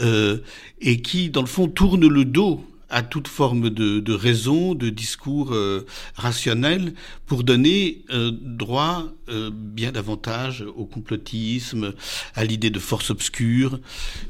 [0.00, 0.38] euh,
[0.80, 4.88] et qui, dans le fond, tourne le dos à toute forme de, de raison, de
[4.88, 6.94] discours euh, rationnel,
[7.26, 11.94] pour donner euh, droit euh, bien davantage au complotisme,
[12.36, 13.80] à l'idée de force obscure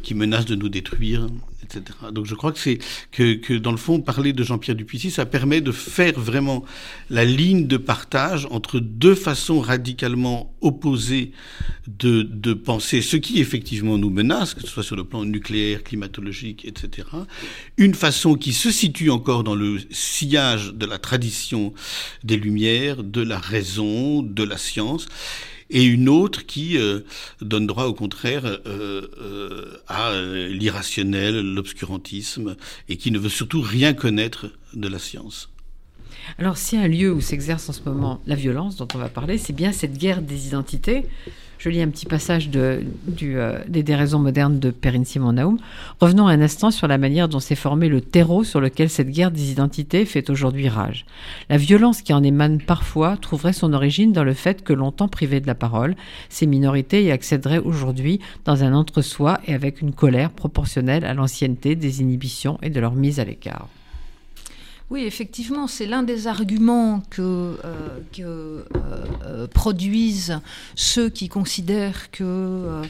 [0.02, 1.26] qui menace de nous détruire,
[2.12, 2.78] Donc je crois que c'est
[3.10, 6.64] que, dans le fond, parler de Jean-Pierre Dupuisy, ça permet de faire vraiment
[7.10, 11.32] la ligne de partage entre deux façons radicalement opposées
[11.86, 16.64] de penser ce qui effectivement nous menace, que ce soit sur le plan nucléaire, climatologique,
[16.64, 17.08] etc.
[17.76, 21.72] Une façon qui se situe encore dans le sillage de la tradition
[22.22, 25.06] des Lumières, de la raison, de la science,
[25.70, 27.00] et une autre qui euh,
[27.40, 28.60] donne droit au contraire euh,
[29.20, 30.12] euh, à
[30.48, 32.56] l'irrationnel, l'obscurantisme,
[32.88, 35.50] et qui ne veut surtout rien connaître de la science.
[36.38, 39.38] Alors, si un lieu où s'exerce en ce moment la violence dont on va parler,
[39.38, 41.04] c'est bien cette guerre des identités
[41.64, 45.56] Je lis un petit passage euh, des déraisons modernes de Perrine Simon Naoum.
[45.98, 49.30] Revenons un instant sur la manière dont s'est formé le terreau sur lequel cette guerre
[49.30, 51.06] des identités fait aujourd'hui rage.
[51.48, 55.40] La violence qui en émane parfois trouverait son origine dans le fait que longtemps privées
[55.40, 55.96] de la parole,
[56.28, 61.76] ces minorités y accéderaient aujourd'hui dans un entre-soi et avec une colère proportionnelle à l'ancienneté
[61.76, 63.70] des inhibitions et de leur mise à l'écart.
[64.90, 68.62] Oui, effectivement, c'est l'un des arguments que, euh, euh,
[69.24, 70.38] euh, produisent
[70.74, 72.82] ceux qui considèrent que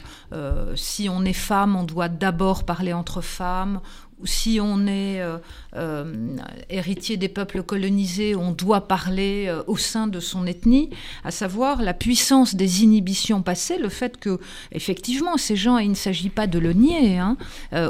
[0.75, 3.79] si on est femme, on doit d'abord parler entre femmes,
[4.23, 5.37] si on est euh,
[5.75, 6.37] euh,
[6.69, 10.89] héritier des peuples colonisés, on doit parler euh, au sein de son ethnie,
[11.23, 14.39] à savoir la puissance des inhibitions passées, le fait que,
[14.71, 17.37] effectivement, ces gens, il ne s'agit pas de le nier, hein,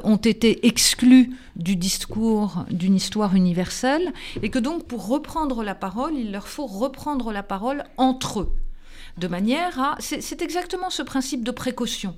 [0.04, 4.12] ont été exclus du discours d'une histoire universelle,
[4.42, 8.52] et que donc, pour reprendre la parole, il leur faut reprendre la parole entre eux
[9.18, 9.96] de manière à...
[10.00, 12.16] C'est exactement ce principe de précaution.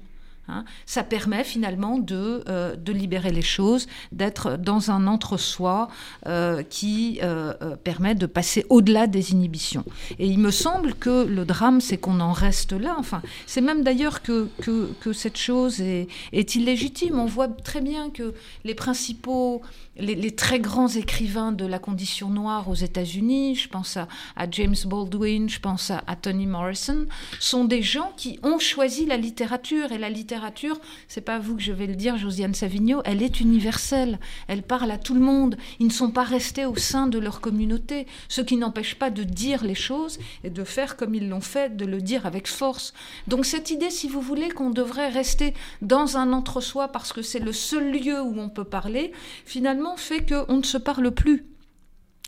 [0.49, 0.63] Hein.
[0.85, 5.89] ça permet finalement de, euh, de, libérer les choses, d'être dans un entre-soi
[6.25, 9.83] euh, qui euh, permet de passer au-delà des inhibitions.
[10.19, 12.95] Et il me semble que le drame, c'est qu'on en reste là.
[12.97, 17.19] Enfin, c'est même d'ailleurs que, que, cette chose est, est, illégitime.
[17.19, 18.33] On voit très bien que
[18.63, 19.61] les principaux,
[19.97, 24.49] les, les, très grands écrivains de la condition noire aux États-Unis, je pense à, à,
[24.49, 27.05] James Baldwin, je pense à, à Toni Morrison,
[27.39, 31.55] sont des gens qui ont choisi la littérature et la littérature littérature, c'est pas vous
[31.55, 34.19] que je vais le dire, Josiane Savigno, elle est universelle.
[34.47, 35.57] Elle parle à tout le monde.
[35.79, 39.23] Ils ne sont pas restés au sein de leur communauté, ce qui n'empêche pas de
[39.23, 42.93] dire les choses et de faire comme ils l'ont fait, de le dire avec force.
[43.27, 47.39] Donc cette idée, si vous voulez, qu'on devrait rester dans un entre-soi parce que c'est
[47.39, 49.11] le seul lieu où on peut parler,
[49.43, 51.45] finalement fait qu'on ne se parle plus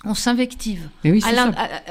[0.06, 0.90] on s'invective.
[1.04, 1.22] Oui,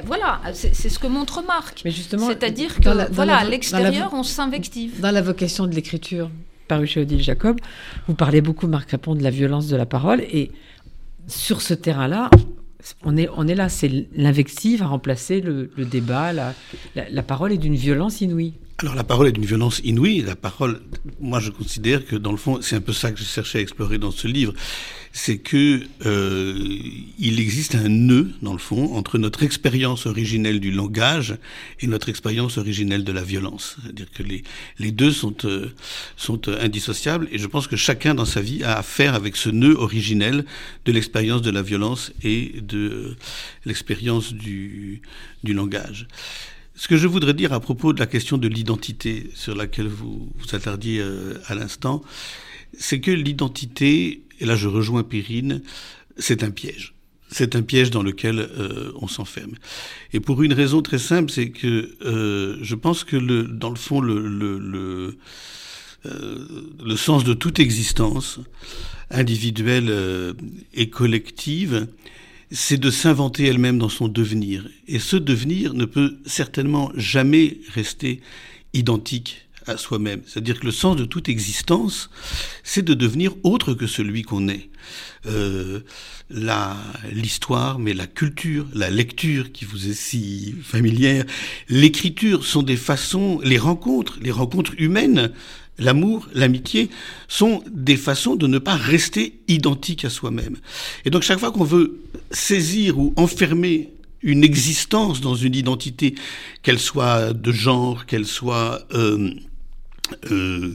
[0.06, 1.82] voilà, c'est ce que montre Marc.
[1.84, 5.00] Mais justement, c'est-à-dire que voilà, à l'extérieur, on s'invective.
[5.00, 6.30] Dans la vocation de l'écriture,
[6.68, 7.60] paru chez Odile Jacob,
[8.06, 10.50] vous parlez beaucoup, Marc Répond, de la violence de la parole, et
[11.26, 12.30] sur ce terrain-là,
[13.04, 16.54] on est, on est là, c'est l'invective à remplacer le, débat, la,
[16.94, 18.54] la parole est d'une violence inouïe.
[18.80, 20.22] Alors la parole est d'une violence inouïe.
[20.22, 20.80] La parole,
[21.20, 23.60] moi je considère que dans le fond, c'est un peu ça que je cherchais à
[23.60, 24.52] explorer dans ce livre,
[25.18, 26.78] c'est que euh,
[27.18, 31.36] il existe un nœud dans le fond entre notre expérience originelle du langage
[31.80, 33.78] et notre expérience originelle de la violence.
[33.82, 35.74] C'est-à-dire que les, deux sont euh,
[36.16, 39.74] sont indissociables et je pense que chacun dans sa vie a affaire avec ce nœud
[39.76, 40.44] originel
[40.84, 43.16] de l'expérience de la violence et de euh,
[43.64, 45.02] l'expérience du
[45.42, 46.06] du langage.
[46.76, 50.30] Ce que je voudrais dire à propos de la question de l'identité sur laquelle vous
[50.32, 52.02] vous attardiez euh, à l'instant,
[52.78, 55.62] c'est que l'identité, et là je rejoins Pyrine,
[56.16, 56.94] c'est un piège.
[57.30, 59.54] C'est un piège dans lequel euh, on s'enferme.
[60.14, 63.76] Et pour une raison très simple, c'est que euh, je pense que le, dans le
[63.76, 65.18] fond, le, le, le,
[66.82, 68.40] le sens de toute existence,
[69.10, 70.34] individuelle
[70.72, 71.86] et collective,
[72.50, 74.68] c'est de s'inventer elle-même dans son devenir.
[74.86, 78.20] Et ce devenir ne peut certainement jamais rester
[78.72, 80.22] identique à soi-même.
[80.26, 82.10] C'est-à-dire que le sens de toute existence,
[82.62, 84.70] c'est de devenir autre que celui qu'on est.
[85.26, 85.80] Euh,
[87.10, 91.24] l'histoire, mais la culture, la lecture qui vous est si familière,
[91.68, 95.32] l'écriture sont des façons, les rencontres, les rencontres humaines
[95.78, 96.90] l'amour, l'amitié,
[97.28, 100.56] sont des façons de ne pas rester identique à soi-même.
[101.04, 102.00] Et donc chaque fois qu'on veut
[102.30, 106.14] saisir ou enfermer une existence dans une identité,
[106.62, 109.30] qu'elle soit de genre, qu'elle soit euh,
[110.30, 110.74] euh,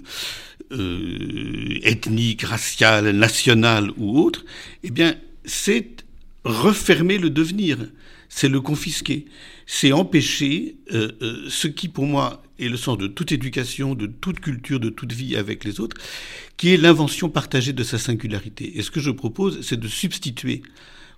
[0.71, 4.45] euh, ethnique, raciale, nationale ou autre,
[4.83, 5.15] eh bien,
[5.45, 6.03] c'est
[6.43, 7.77] refermer le devenir,
[8.29, 9.25] c'est le confisquer,
[9.65, 14.79] c'est empêcher ce qui, pour moi, et le sens de toute éducation, de toute culture,
[14.79, 15.97] de toute vie avec les autres,
[16.57, 18.77] qui est l'invention partagée de sa singularité.
[18.77, 20.61] Et ce que je propose, c'est de substituer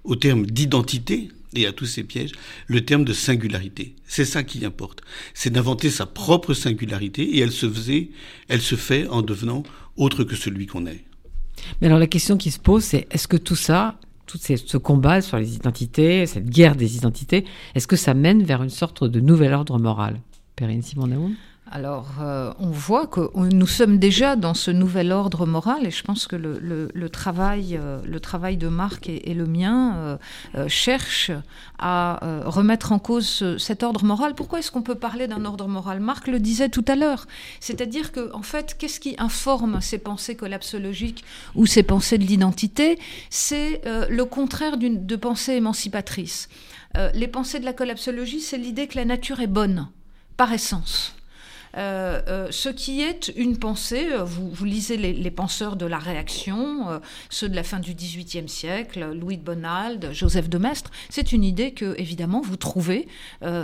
[0.06, 2.32] au terme d'identité et à tous ces pièges,
[2.68, 3.96] le terme de singularité.
[4.08, 5.02] C'est ça qui importe.
[5.34, 8.10] C'est d'inventer sa propre singularité et elle se faisait,
[8.48, 9.64] elle se fait en devenant
[9.98, 11.04] autre que celui qu'on est.
[11.82, 15.22] Mais alors la question qui se pose, c'est est-ce que tout ça, tout ce combat
[15.22, 19.20] sur les identités, cette guerre des identités, est-ce que ça mène vers une sorte de
[19.20, 20.20] nouvel ordre moral?
[20.56, 21.32] Perrine Simon
[21.72, 26.04] alors, euh, on voit que nous sommes déjà dans ce nouvel ordre moral et je
[26.04, 30.18] pense que le, travail, euh, le travail de Marc et, le mien
[30.56, 31.32] euh, cherche
[31.80, 34.36] à remettre en cause cet ordre moral.
[34.36, 36.00] Pourquoi est-ce qu'on peut parler d'un ordre moral?
[36.00, 37.26] Marc le disait tout à l'heure.
[37.60, 41.26] C'est-à-dire que, en fait, qu'est-ce qui informe ces pensées collapsologiques
[41.56, 43.00] ou ces pensées de l'identité?
[43.30, 46.48] C'est le contraire de pensée émancipatrice.
[47.14, 49.88] les pensées de la collapsologie, c'est l'idée que la nature est bonne
[50.38, 51.16] par essence.
[51.76, 57.56] Ce qui est une pensée, vous, vous lisez les, penseurs de la réaction, ceux de
[57.56, 62.00] la fin du XVIIIe siècle, Louis de Bonald, Joseph de Maistre, c'est une idée que,
[62.00, 63.08] évidemment, vous trouvez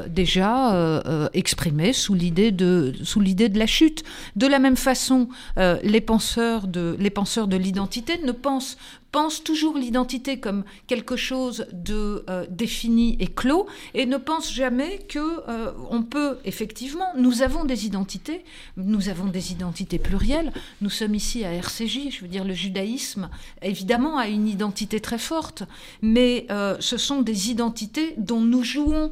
[0.08, 1.02] déjà
[1.34, 4.04] exprimée sous l'idée de, sous de la chute.
[4.36, 8.78] De la même façon, les penseurs de, les penseurs de l'identité ne pensent
[9.12, 15.00] pense toujours l'identité comme quelque chose de euh, défini et clos et ne pense jamais
[15.10, 18.44] que euh, on peut effectivement nous avons des identités
[18.78, 23.30] nous avons des identités plurielles nous sommes ici à RCJ je veux dire le judaïsme
[23.62, 25.64] évidemment a une identité très forte
[26.02, 29.12] mais euh, ce sont des identités dont nous jouons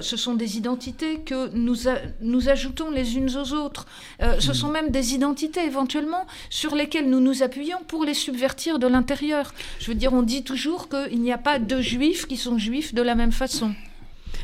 [0.00, 1.76] ce sont des identités que nous
[2.22, 3.86] nous ajoutons les unes aux autres
[4.20, 4.54] ce mmh.
[4.54, 9.33] sont même des identités éventuellement sur lesquelles nous nous appuyons pour les subvertir de l'intérieur
[9.80, 12.94] je veux dire, on dit toujours qu'il n'y a pas deux juifs qui sont juifs
[12.94, 13.74] de la même façon.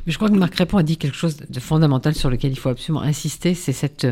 [0.06, 2.58] Mais je crois que Marc Répond a dit quelque chose de fondamental sur lequel il
[2.58, 4.06] faut absolument insister, c'est cette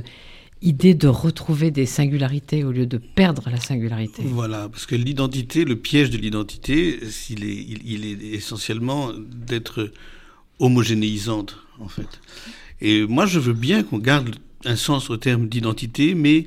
[0.61, 4.23] idée de retrouver des singularités au lieu de perdre la singularité.
[4.25, 6.99] Voilà, parce que l'identité, le piège de l'identité,
[7.31, 9.91] il est, il est essentiellement d'être
[10.59, 12.21] homogénéisante, en fait.
[12.81, 16.47] Et moi, je veux bien qu'on garde un sens au terme d'identité, mais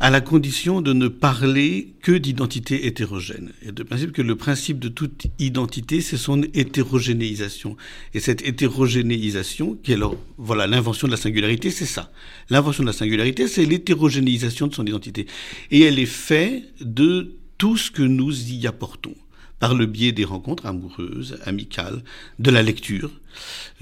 [0.00, 3.52] à la condition de ne parler que d'identité hétérogène.
[3.62, 7.76] Et de principe que le principe de toute identité, c'est son hétérogénéisation.
[8.14, 12.10] Et cette hétérogénéisation, qui est alors, voilà, l'invention de la singularité, c'est ça.
[12.48, 15.26] L'invention de la singularité, c'est l'hétérogénéisation de son identité.
[15.70, 19.14] Et elle est faite de tout ce que nous y apportons
[19.58, 22.02] par le biais des rencontres amoureuses, amicales,
[22.38, 23.10] de la lecture,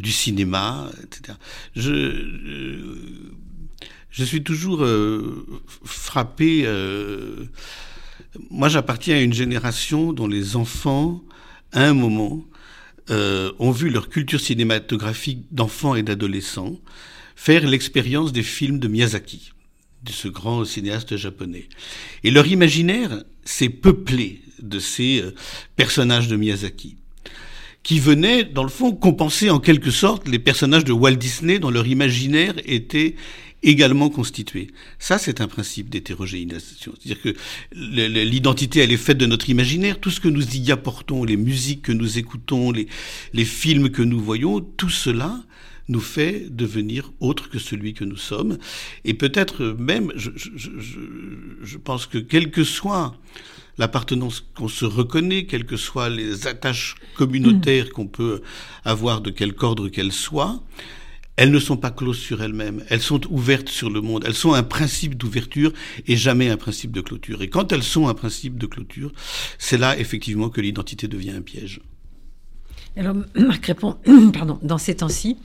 [0.01, 1.39] du cinéma, etc.
[1.77, 3.33] Je, euh,
[4.11, 5.47] je suis toujours euh,
[5.85, 6.63] frappé.
[6.65, 7.45] Euh,
[8.51, 11.23] moi, j'appartiens à une génération dont les enfants,
[11.73, 12.45] à un moment,
[13.11, 16.79] euh, ont vu leur culture cinématographique d'enfants et d'adolescents
[17.37, 19.53] faire l'expérience des films de Miyazaki,
[20.03, 21.69] de ce grand cinéaste japonais.
[22.25, 25.23] Et leur imaginaire s'est peuplé de ces
[25.77, 26.97] personnages de Miyazaki
[27.83, 31.71] qui venaient, dans le fond, compenser en quelque sorte les personnages de Walt Disney dont
[31.71, 33.15] leur imaginaire était
[33.63, 34.69] également constitué.
[34.99, 36.93] Ça, c'est un principe d'hétérogénéisation.
[36.99, 37.35] C'est-à-dire que
[37.73, 39.99] l'identité, elle est faite de notre imaginaire.
[40.01, 42.87] Tout ce que nous y apportons, les musiques que nous écoutons, les,
[43.33, 45.43] les films que nous voyons, tout cela
[45.89, 48.59] nous fait devenir autre que celui que nous sommes.
[49.05, 51.01] Et peut-être même, je, je, je,
[51.63, 53.17] je, pense que quelle que soit
[53.79, 57.91] l'appartenance qu'on se reconnaît, quelles que soient les attaches communautaires mm.
[57.91, 58.43] qu'on peut
[58.85, 60.63] avoir de quelque ordre qu'elles soient,
[61.39, 64.55] elles ne sont pas closes sur elles-mêmes, elles sont ouvertes sur le monde, elles sont
[64.55, 65.73] un principe d'ouverture
[66.09, 67.43] et jamais un principe de clôture.
[67.43, 69.13] Et quand elles sont un principe de clôture,
[69.57, 71.81] c'est là effectivement que l'identité devient un piège.
[72.97, 73.97] Alors, Marc répond,
[74.35, 75.39] pardon, dans ces temps-ci,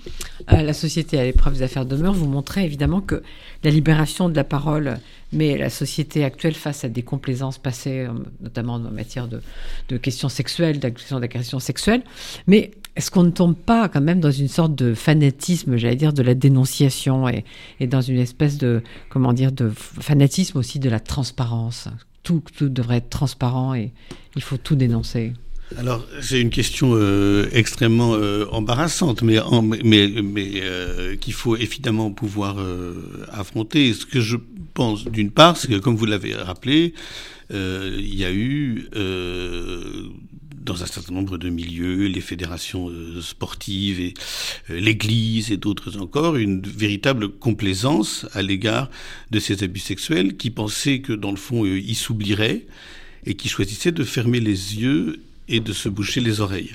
[0.51, 3.21] euh, la société à l'épreuve des affaires demeure, vous montrez évidemment que
[3.63, 4.97] la libération de la parole
[5.31, 10.29] met la société actuelle face à des complaisances passées, euh, notamment en matière de, questions
[10.29, 12.01] sexuelles, d'agression sexuelle.
[12.47, 16.13] Mais est-ce qu'on ne tombe pas quand même dans une sorte de fanatisme, j'allais dire,
[16.13, 17.43] de la dénonciation et,
[17.87, 21.87] dans une espèce de, comment dire, de fanatisme aussi de la transparence?
[22.21, 23.91] Tout, devrait être transparent et
[24.35, 25.33] il faut tout dénoncer.
[25.77, 29.39] Alors, c'est une question euh, extrêmement euh, embarrassante, mais,
[29.83, 32.57] mais, mais euh, qu'il faut évidemment pouvoir
[33.31, 33.93] affronter.
[33.93, 34.37] Ce que je
[34.73, 36.93] pense, d'une part, c'est que, comme vous l'avez rappelé,
[37.49, 38.87] il y a eu
[40.63, 44.13] dans un certain nombre de milieux, les fédérations euh, sportives et
[44.69, 48.89] euh, l'Église et d'autres encore, une véritable complaisance à l'égard
[49.31, 52.65] de ces abus sexuels qui pensaient que dans le fond euh, ils s'oublieraient
[53.25, 56.71] et qui choisissaient de fermer les yeux et de se boucher les oreilles.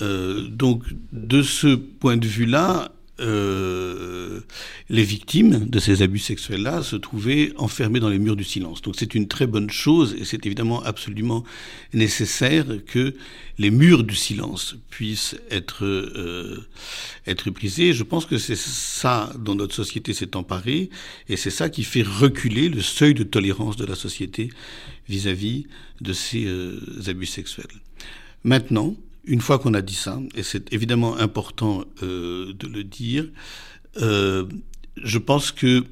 [0.00, 2.92] donc de ce point de vue-là,
[4.90, 8.82] les victimes de ces abus sexuels-là se trouvaient enfermées dans les murs du silence.
[8.82, 11.42] Donc c'est une très bonne chose et c'est évidemment absolument
[11.94, 13.14] nécessaire que
[13.56, 16.66] les murs du silence puissent être euh,
[17.26, 17.94] être brisés.
[17.94, 20.90] Je pense que c'est ça dont notre société s'est emparée
[21.28, 24.50] et c'est ça qui fait reculer le seuil de tolérance de la société
[25.08, 25.66] vis-à-vis
[26.00, 27.66] de ces euh, abus sexuels.
[28.42, 28.94] Maintenant,
[29.26, 33.26] une fois qu'on a dit ça, et c'est évidemment important euh, de le dire,
[34.02, 34.44] euh,
[35.02, 35.84] je pense que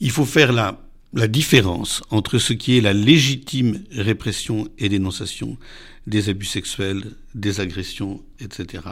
[0.00, 0.80] il faut faire la,
[1.28, 5.56] différence entre ce qui est la légitime répression et dénonciation
[6.08, 8.82] des abus sexuels, des agressions, etc.,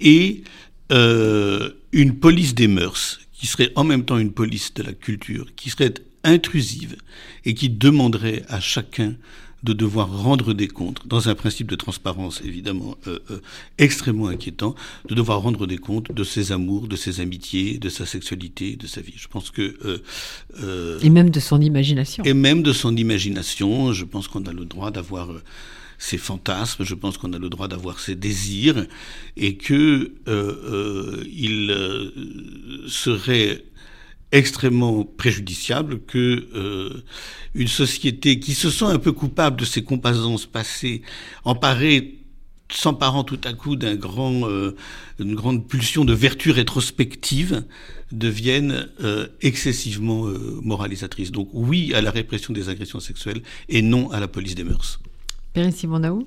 [0.00, 0.42] et
[0.90, 5.54] euh, une police des mœurs qui serait en même temps une police de la culture,
[5.54, 6.96] qui serait intrusive
[7.44, 9.14] et qui demanderait à chacun
[9.64, 13.40] de devoir rendre des comptes, dans un principe de transparence évidemment euh, euh,
[13.78, 14.74] extrêmement inquiétant,
[15.08, 18.86] de devoir rendre des comptes de ses amours, de ses amitiés, de sa sexualité, de
[18.86, 19.14] sa vie.
[19.16, 20.02] Je pense que...
[20.60, 22.24] Euh, et même de son imagination.
[22.24, 23.92] Et même de son imagination.
[23.94, 25.30] Je pense qu'on a le droit d'avoir
[25.96, 28.86] ses fantasmes, je pense qu'on a le droit d'avoir ses désirs,
[29.38, 30.12] et que
[31.26, 31.74] il
[32.88, 33.64] serait
[34.34, 37.04] extrêmement préjudiciable que euh,
[37.54, 41.02] une société qui se sent un peu coupable de ses compassances passées,
[41.44, 42.18] emparée
[42.68, 44.74] s'emparant tout à coup d'un grand, euh,
[45.20, 47.62] une grande pulsion de vertu rétrospective,
[48.10, 50.26] devienne euh, excessivement
[50.62, 51.30] moralisatrice.
[51.30, 54.98] Donc oui à la répression des agressions sexuelles et non à la police des mœurs.
[55.52, 56.26] Périne Simonaou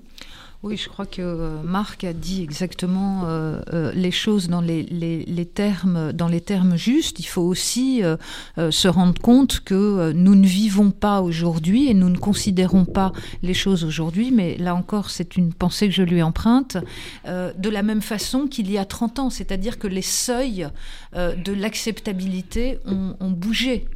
[0.64, 4.86] oui, je crois que euh, Marc a dit exactement euh, euh, les choses dans les,
[5.54, 7.20] termes, dans les termes justes.
[7.20, 8.02] Il faut aussi
[8.58, 13.12] se rendre compte que nous ne vivons pas aujourd'hui et nous ne considérons pas
[13.44, 16.78] les choses aujourd'hui, mais là encore, c'est une pensée que je lui emprunte,
[17.26, 20.68] de la même façon qu'il y a 30 ans, c'est-à-dire que les seuils
[21.16, 23.88] de l'acceptabilité ont bougé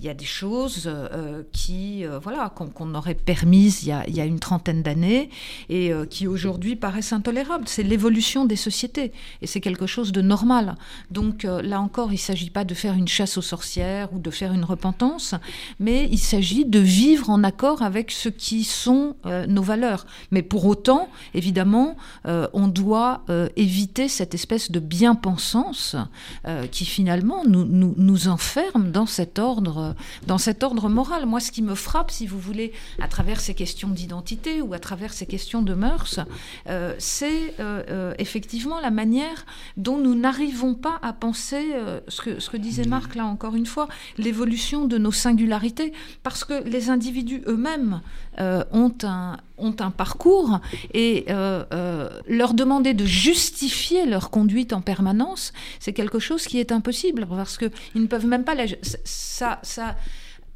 [0.00, 4.24] il y a des choses euh, qui, euh, voilà, qu'on aurait permises il y, a,
[4.24, 5.28] une trentaine d'années
[5.68, 7.64] et euh, qui aujourd'hui paraissent intolérables.
[7.66, 10.76] C'est l'évolution des sociétés et c'est quelque chose de normal.
[11.10, 14.30] Donc là encore, il ne s'agit pas de faire une chasse aux sorcières ou de
[14.30, 15.34] faire une repentance,
[15.80, 20.06] mais il s'agit de vivre en accord avec ce qui sont nos valeurs.
[20.30, 23.22] Mais pour autant, évidemment, on doit
[23.56, 25.96] éviter cette espèce de bien-pensance
[26.70, 29.92] qui finalement nous, nous enferme dans cet ordre euh,
[30.26, 31.26] dans cet ordre moral.
[31.26, 34.78] Moi, ce qui me frappe, si vous voulez, à travers ces questions d'identité ou à
[34.78, 36.20] travers ces questions de mœurs,
[36.68, 41.72] euh, c'est euh, effectivement la manière dont nous n'arrivons pas à penser
[42.08, 42.88] ce, que, ce que disait mmh.
[42.88, 48.00] Marc là encore une fois, l'évolution de nos singularités, parce que les individus eux-mêmes
[48.38, 50.60] ont un, ont un parcours
[50.94, 57.26] et leur demander de justifier leur conduite en permanence, c'est quelque chose qui est impossible
[57.28, 58.64] parce qu'ils ne peuvent même pas la,
[59.04, 59.96] ça, ça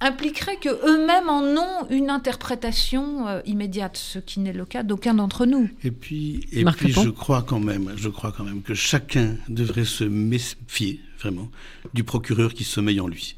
[0.02, 5.14] impliquerait que eux-mêmes en ont une interprétation euh, immédiate, ce qui n'est le cas d'aucun
[5.14, 5.70] d'entre nous.
[5.84, 9.84] Et puis, et puis je crois quand même, je crois quand même que chacun devrait
[9.84, 11.48] se méfier vraiment
[11.94, 13.36] du procureur qui sommeille en lui.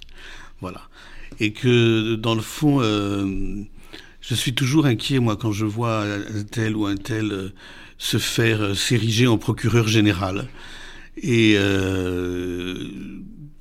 [0.60, 0.82] Voilà.
[1.40, 3.62] Et que dans le fond, euh,
[4.26, 7.48] je suis toujours inquiet moi quand je vois un tel ou un tel euh,
[7.98, 10.48] se faire s'ériger en procureur général.
[11.22, 11.56] Et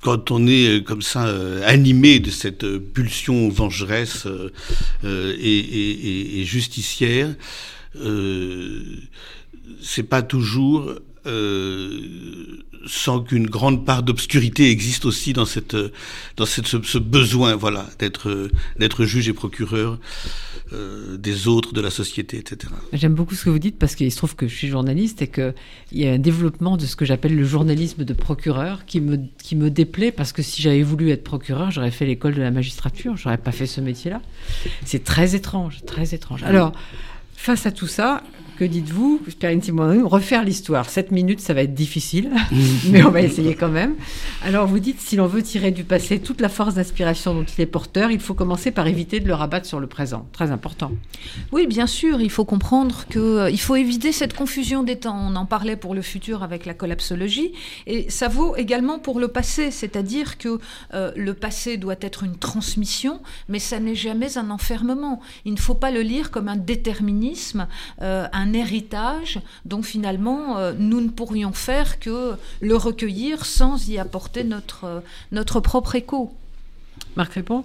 [0.04, 4.28] quand on est euh, comme ça euh, animé de cette euh, pulsion vengeresse
[5.02, 7.34] et, justicière,
[9.80, 10.92] c'est pas toujours
[12.86, 15.76] sans qu'une grande part d'obscurité existe aussi dans cette
[16.36, 19.98] dans cette ce, besoin voilà d'être d'être juge et procureur
[20.72, 22.72] euh, des autres, de la société, etc.
[22.92, 25.28] J'aime beaucoup ce que vous dites parce qu'il se trouve que je suis journaliste et
[25.28, 25.52] qu'il
[25.92, 29.56] y a un développement de ce que j'appelle le journalisme de procureur qui me, qui
[29.56, 33.16] me déplaît parce que si j'avais voulu être procureur, j'aurais fait l'école de la magistrature,
[33.16, 34.22] j'aurais pas fait ce métier-là.
[34.84, 36.42] C'est très étrange, très étrange.
[36.44, 36.72] Alors,
[37.36, 38.22] face à tout ça,
[38.56, 42.30] que dites-vous, Perrine Simon, refaire l'histoire 7 minutes, ça va être difficile,
[42.90, 43.94] mais on va essayer quand même.
[44.42, 47.60] Alors vous dites, si l'on veut tirer du passé toute la force d'inspiration dont il
[47.60, 50.26] est porteur, il faut commencer par éviter de le rabattre sur le présent.
[50.32, 50.92] Très important.
[51.52, 55.18] Oui, bien sûr, il faut comprendre qu'il euh, faut éviter cette confusion des temps.
[55.20, 57.52] On en parlait pour le futur avec la collapsologie,
[57.86, 60.58] et ça vaut également pour le passé, c'est-à-dire que
[60.94, 65.20] euh, le passé doit être une transmission, mais ça n'est jamais un enfermement.
[65.44, 67.66] Il ne faut pas le lire comme un déterminisme,
[68.00, 73.88] euh, un un héritage dont finalement euh, nous ne pourrions faire que le recueillir sans
[73.88, 75.00] y apporter notre, euh,
[75.32, 76.32] notre propre écho.
[77.16, 77.64] Marc répond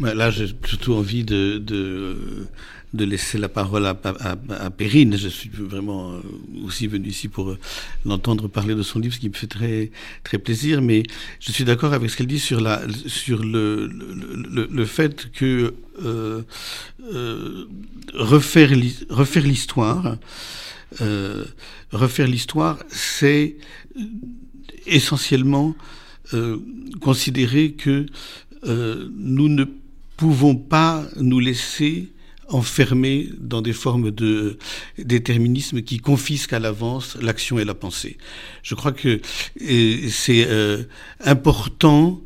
[0.00, 5.16] Là, j'ai plutôt envie de, de, laisser la parole à, à, Perrine.
[5.16, 6.20] Je suis vraiment euh,
[6.64, 7.56] aussi venu ici pour
[8.04, 9.90] l'entendre parler de son livre, ce qui me fait très,
[10.24, 10.80] très plaisir.
[10.80, 11.02] Mais
[11.38, 15.74] je suis d'accord avec ce qu'elle dit sur, la, sur le, le, le fait que
[16.04, 16.42] euh,
[17.12, 17.64] euh,
[18.14, 18.70] refaire
[19.10, 20.16] refaire l'histoire.
[21.00, 21.44] Euh,
[21.92, 23.56] refaire l'histoire, c'est
[24.86, 25.74] essentiellement
[27.00, 28.06] considérer que
[28.64, 29.64] nous ne
[30.20, 32.12] pouvons pas nous laisser
[32.50, 34.58] enfermer dans des formes de
[34.98, 38.18] déterminisme qui confisquent à l'avance l'action et la pensée.
[38.62, 39.22] Je crois que
[40.10, 40.46] c'est
[41.24, 42.20] important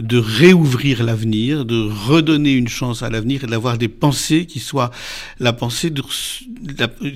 [0.00, 4.90] de réouvrir l'avenir, de redonner une chance à l'avenir et d'avoir des pensées qui soient
[5.38, 5.92] la pensée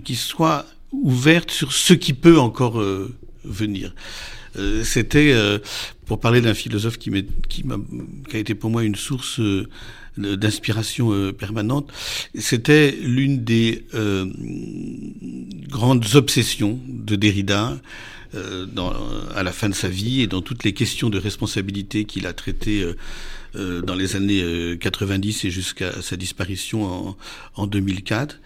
[0.04, 3.12] qui soit ouverte sur ce qui peut encore euh,
[3.44, 3.94] venir.
[4.82, 5.32] C'était
[6.06, 7.10] pour parler d'un philosophe qui,
[7.48, 9.40] qui, qui, a été pour moi une source
[10.20, 11.92] d'inspiration permanente.
[12.34, 13.84] C'était l'une des
[15.68, 17.76] grandes obsessions de Derrida.
[18.32, 22.32] À la fin de sa vie et dans toutes les questions de responsabilité qu'il a
[22.32, 22.94] traitées
[23.56, 27.16] euh, dans les années 90 euh, et jusqu'à sa disparition en,
[27.56, 28.38] en 2004.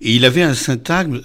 [0.00, 1.22] Et il avait un syntagme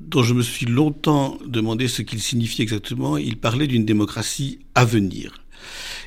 [0.00, 3.16] dont je me suis longtemps demandé ce qu'il signifiait exactement.
[3.16, 5.42] Il parlait d'une démocratie à venir.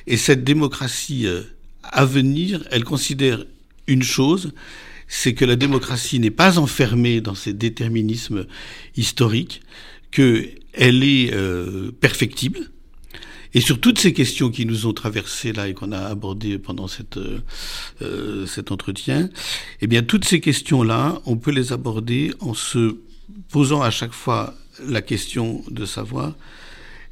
[0.06, 1.42] Et cette démocratie euh,
[1.92, 3.46] à venir, elle considère
[3.88, 4.54] une chose,
[5.08, 8.46] c'est que la démocratie n'est pas enfermée dans ses déterminismes
[8.96, 9.62] historiques,
[10.12, 12.72] qu'elle est euh, perfectible,
[13.54, 16.88] et sur toutes ces questions qui nous ont traversées là et qu'on a abordées pendant
[16.88, 17.40] cette, euh,
[18.02, 19.30] euh, cet entretien,
[19.82, 22.98] eh bien, toutes ces questions-là, on peut les aborder en se
[23.50, 26.36] posant à chaque fois la question de savoir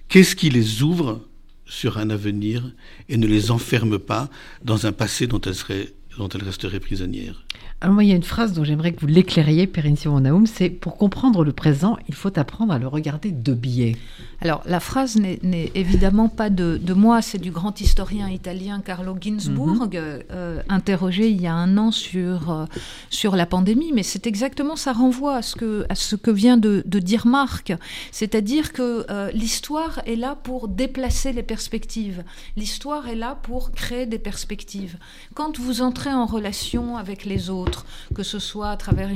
[0.07, 1.21] qu'est-ce qui les ouvre
[1.69, 2.71] sur un avenir
[3.07, 4.29] et ne les enferme pas
[4.63, 7.45] dans un passé dont elles, seraient, dont elles resteraient prisonnières.
[7.81, 10.69] Alors moi, il y a une phrase dont j'aimerais que vous l'éclairiez, Perrine Simon c'est
[10.69, 13.95] pour comprendre le présent, il faut apprendre à le regarder de biais.
[14.41, 19.15] Alors la phrase n'est évidemment pas de, de moi, c'est du grand historien italien Carlo
[19.19, 20.23] Ginzburg, mhm.
[20.31, 22.65] euh, interrogé il y a un an sur, euh,
[23.09, 26.57] sur la pandémie, mais c'est exactement, ça renvoie à ce que, à ce que vient
[26.57, 27.73] de, de dire Marc,
[28.11, 32.25] c'est-à-dire que euh, l'histoire est là pour déplacer les perspectives,
[32.57, 34.97] l'histoire est là pour créer des perspectives.
[35.33, 37.68] Quand vous entrez en relation avec les autres,
[38.15, 39.09] que ce soit à travers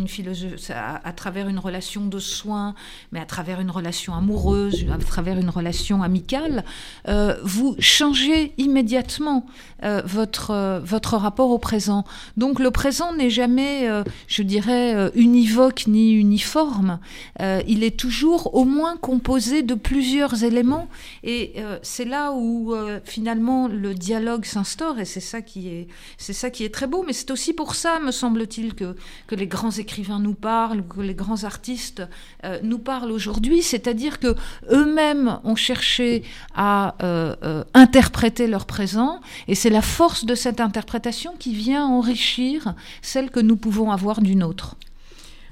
[1.47, 2.75] une relation de soins,
[3.11, 6.63] mais à travers une relation amoureuse, à travers une relation amicale,
[7.07, 9.45] euh, vous changez immédiatement
[9.83, 12.05] euh, votre, euh, votre rapport au présent.
[12.37, 13.87] Donc le présent n'est jamais,
[14.27, 16.99] je dirais, univoque ni uniforme.
[17.39, 20.87] il est toujours au moins composé de plusieurs éléments,
[21.23, 22.73] et c'est là où
[23.03, 25.87] finalement le dialogue s'instaure, et c'est ça qui est,
[26.17, 27.03] ça qui est très beau.
[27.05, 28.95] Mais c'est aussi pour ça, me semble il que,
[29.27, 32.03] que les grands écrivains nous parlent, que les grands artistes
[32.43, 34.35] euh, nous parlent aujourd'hui, c'est-à-dire que
[34.71, 36.23] eux-mêmes ont cherché
[36.55, 41.85] à euh, euh, interpréter leur présent, et c'est la force de cette interprétation qui vient
[41.85, 44.75] enrichir celle que nous pouvons avoir d'une autre.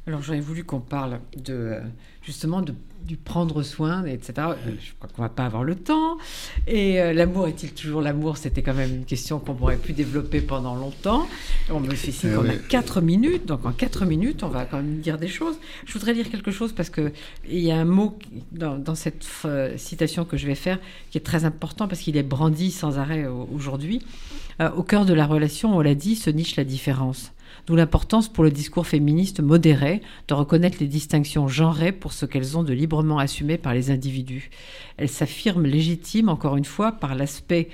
[0.07, 1.79] Alors j'aurais voulu qu'on parle de
[2.23, 2.73] justement de
[3.05, 4.33] du prendre soin, etc.
[4.39, 6.17] Euh, je crois qu'on va pas avoir le temps.
[6.67, 8.37] Et euh, l'amour est-il toujours l'amour?
[8.37, 11.27] C'était quand même une question qu'on aurait pu développer pendant longtemps.
[11.69, 14.65] On me fait signe eh qu'on a 4 minutes, donc en 4 minutes, on va
[14.65, 15.55] quand même dire des choses.
[15.85, 17.11] Je voudrais dire quelque chose parce que
[17.49, 18.17] il y a un mot
[18.51, 20.79] dans, cette euh, citation que je vais faire
[21.09, 24.05] qui est très important parce qu'il est brandi sans arrêt aujourd'hui.
[24.75, 27.31] au cœur de la relation, on l'a dit, se niche la différence.
[27.67, 32.57] D'où l'importance pour le discours féministe modéré de reconnaître les distinctions genrées pour ce qu'elles
[32.57, 34.49] ont de librement assumé par les individus.
[34.97, 37.69] Elles s'affirment légitimes, encore une fois, par l'aspect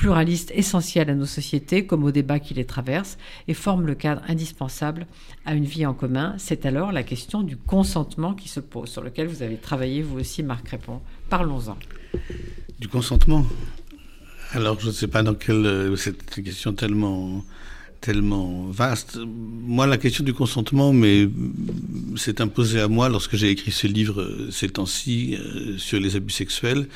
[0.00, 3.18] pluraliste essentiel à nos sociétés comme au débat qui les traverse
[3.48, 5.06] et forment le cadre indispensable
[5.44, 6.34] à une vie en commun.
[6.38, 10.18] C'est alors la question du consentement qui se pose, sur lequel vous avez travaillé vous
[10.18, 11.02] aussi, Marc Répond.
[11.28, 11.76] Parlons-en.
[12.78, 13.44] Du consentement?
[14.52, 15.66] Alors, je ne sais pas dans quelle...
[15.66, 17.44] Euh, cette question tellement
[18.00, 19.18] tellement vaste.
[19.26, 21.28] Moi, la question du consentement mais
[22.16, 26.16] s'est imposée à moi lorsque j'ai écrit ce livre euh, ces temps-ci euh, sur les
[26.16, 26.88] abus sexuels,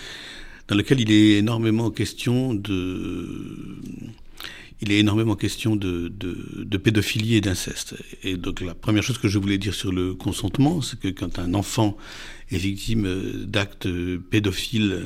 [0.69, 3.79] dans lequel il est énormément question de
[4.81, 7.95] il est énormément question de, de, de pédophilie et d'inceste.
[8.23, 11.39] Et donc la première chose que je voulais dire sur le consentement, c'est que quand
[11.39, 11.97] un enfant
[12.51, 13.07] est victime
[13.47, 13.89] d'actes
[14.31, 15.03] pédophiles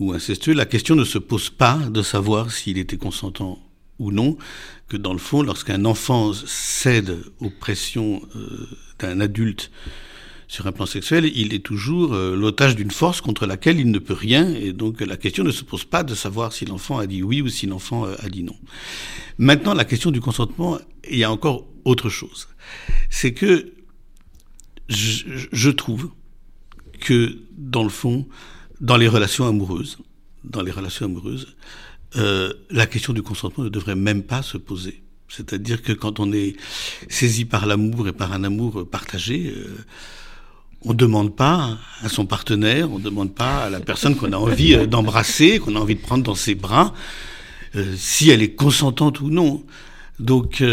[0.00, 3.65] ou incestueux, la question ne se pose pas de savoir s'il était consentant
[3.98, 4.36] ou non,
[4.88, 8.68] que dans le fond, lorsqu'un enfant cède aux pressions euh,
[8.98, 9.70] d'un adulte
[10.48, 13.98] sur un plan sexuel, il est toujours euh, l'otage d'une force contre laquelle il ne
[13.98, 17.06] peut rien, et donc la question ne se pose pas de savoir si l'enfant a
[17.06, 18.56] dit oui ou si l'enfant euh, a dit non.
[19.38, 20.78] Maintenant, la question du consentement,
[21.10, 22.48] il y a encore autre chose.
[23.10, 23.72] C'est que
[24.88, 26.10] je, je trouve
[27.00, 28.26] que, dans le fond,
[28.80, 29.98] dans les relations amoureuses,
[30.44, 31.56] dans les relations amoureuses,
[32.18, 35.02] euh, la question du consentement ne devrait même pas se poser.
[35.28, 36.56] C'est-à-dire que quand on est
[37.08, 39.66] saisi par l'amour et par un amour partagé, euh,
[40.82, 44.32] on ne demande pas à son partenaire, on ne demande pas à la personne qu'on
[44.32, 46.94] a envie euh, d'embrasser, qu'on a envie de prendre dans ses bras,
[47.96, 49.62] si elle est consentante ou non.
[50.18, 50.64] Donc,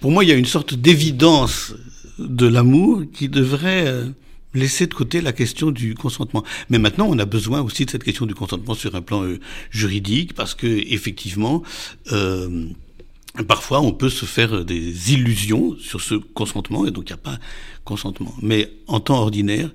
[0.00, 1.72] pour moi, il y a une sorte d'évidence
[2.18, 4.04] de l'amour qui devrait
[4.54, 6.44] laisser de côté la question du consentement.
[6.70, 9.38] Mais maintenant, on a besoin aussi de cette question du consentement sur un plan euh,
[9.70, 11.62] juridique, parce que effectivement,
[12.12, 12.66] euh,
[13.46, 17.22] parfois, on peut se faire des illusions sur ce consentement, et donc il n'y a
[17.22, 17.38] pas
[17.84, 18.34] consentement.
[18.42, 19.70] Mais en temps ordinaire,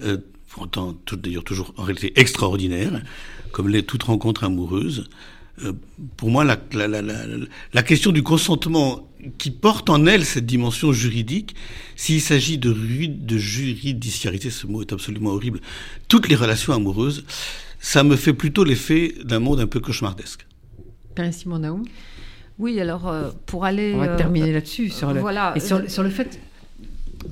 [0.00, 0.18] euh,
[0.48, 3.02] pourtant d'ailleurs toujours en réalité extraordinaire,
[3.52, 5.08] comme l'est toute rencontre amoureuse.
[5.62, 5.72] Euh,
[6.16, 7.02] pour moi, la, la, la,
[7.72, 11.54] la, question du consentement qui porte en elle cette dimension juridique,
[11.94, 15.60] s'il s'agit de, de juridiciarité, ce mot est absolument horrible,
[16.08, 17.24] toutes les relations amoureuses,
[17.78, 20.46] ça me fait plutôt l'effet d'un monde un peu cauchemardesque.
[21.14, 21.84] Père Simon Naoum?
[22.58, 23.92] Oui, alors euh, pour aller...
[23.94, 26.40] On va terminer là-dessus, sur, le, voilà, et sur, sur le fait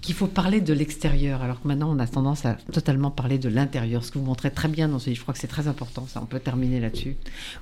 [0.03, 3.48] qu'il faut parler de l'extérieur, alors que maintenant on a tendance à totalement parler de
[3.48, 5.18] l'intérieur, ce que vous montrez très bien dans ce livre.
[5.18, 6.20] Je crois que c'est très important, ça.
[6.20, 7.16] On peut terminer là-dessus.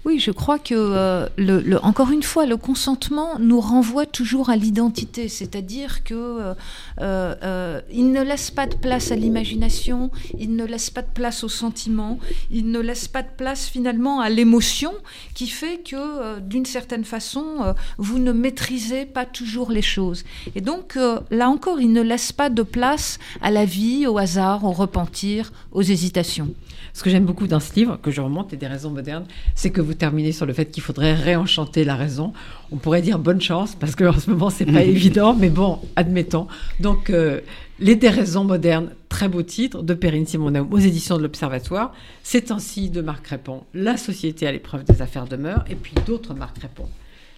[0.07, 5.29] Oui, je crois que, euh, encore une fois, le consentement nous renvoie toujours à l'identité,
[5.29, 6.55] c'est-à-dire que euh,
[7.01, 11.45] euh, il ne laisse pas de place à l'imagination, il ne laisse pas de place
[11.45, 12.19] au sentiment,
[12.51, 14.95] il ne laisse pas de place finalement à l'émotion,
[15.35, 20.25] qui fait que, d'une certaine façon, vous ne maîtrisez pas toujours les choses.
[20.55, 20.99] Et donc,
[21.31, 25.53] là encore, il ne laisse pas de place à la vie, au hasard, au repentir,
[25.73, 26.55] aux hésitations.
[26.93, 29.71] Ce que j'aime beaucoup dans ce livre, que je remonte, et des raisons modernes, c'est
[29.71, 32.33] que vous terminez sur le fait qu'il faudrait réenchanter la raison.
[32.73, 36.47] On pourrait dire bonne chance, parce qu'en ce moment, c'est pas évident, mais bon, admettons.
[36.81, 37.41] Donc, euh,
[37.83, 41.95] Les déraisons modernes, très beau titre, de Perrine Simonaum aux éditions de l'Observatoire.
[42.23, 45.95] C'est ainsi de Marc Répond, La société à l'épreuve des affaires de mœurs, et puis
[46.07, 46.89] d'autres Marc Répond.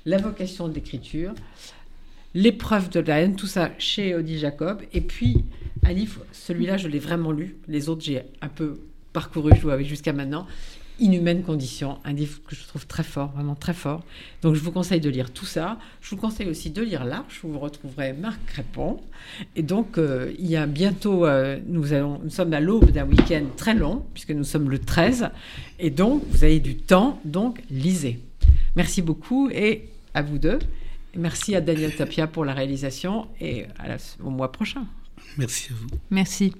[0.05, 1.33] La vocation de l'écriture,
[2.35, 4.81] L'épreuve de la haine, tout ça chez Audi Jacob.
[4.93, 5.45] Et puis,
[5.85, 7.57] un livre, celui-là, je l'ai vraiment lu.
[7.69, 8.81] Les autres, j'ai un peu
[9.13, 10.47] parcouru, je dois jusqu'à maintenant.
[11.01, 14.05] Inhumaine condition, un livre que je trouve très fort, vraiment très fort.
[14.43, 15.79] Donc je vous conseille de lire tout ça.
[16.01, 19.01] Je vous conseille aussi de lire l'Arche, où vous retrouverez Marc Crépon.
[19.57, 21.87] Et donc euh, il y a bientôt, euh, nous
[22.31, 25.31] sommes à l'aube d'un week-end très long, puisque nous sommes le 13.
[25.81, 28.21] Et donc vous avez du temps, donc lisez.
[28.77, 30.59] Merci beaucoup et à vous deux.
[31.17, 33.67] Merci à Daniel Tapia pour la réalisation et
[34.23, 34.87] au mois prochain.
[35.37, 35.89] Merci à vous.
[36.11, 36.55] Merci.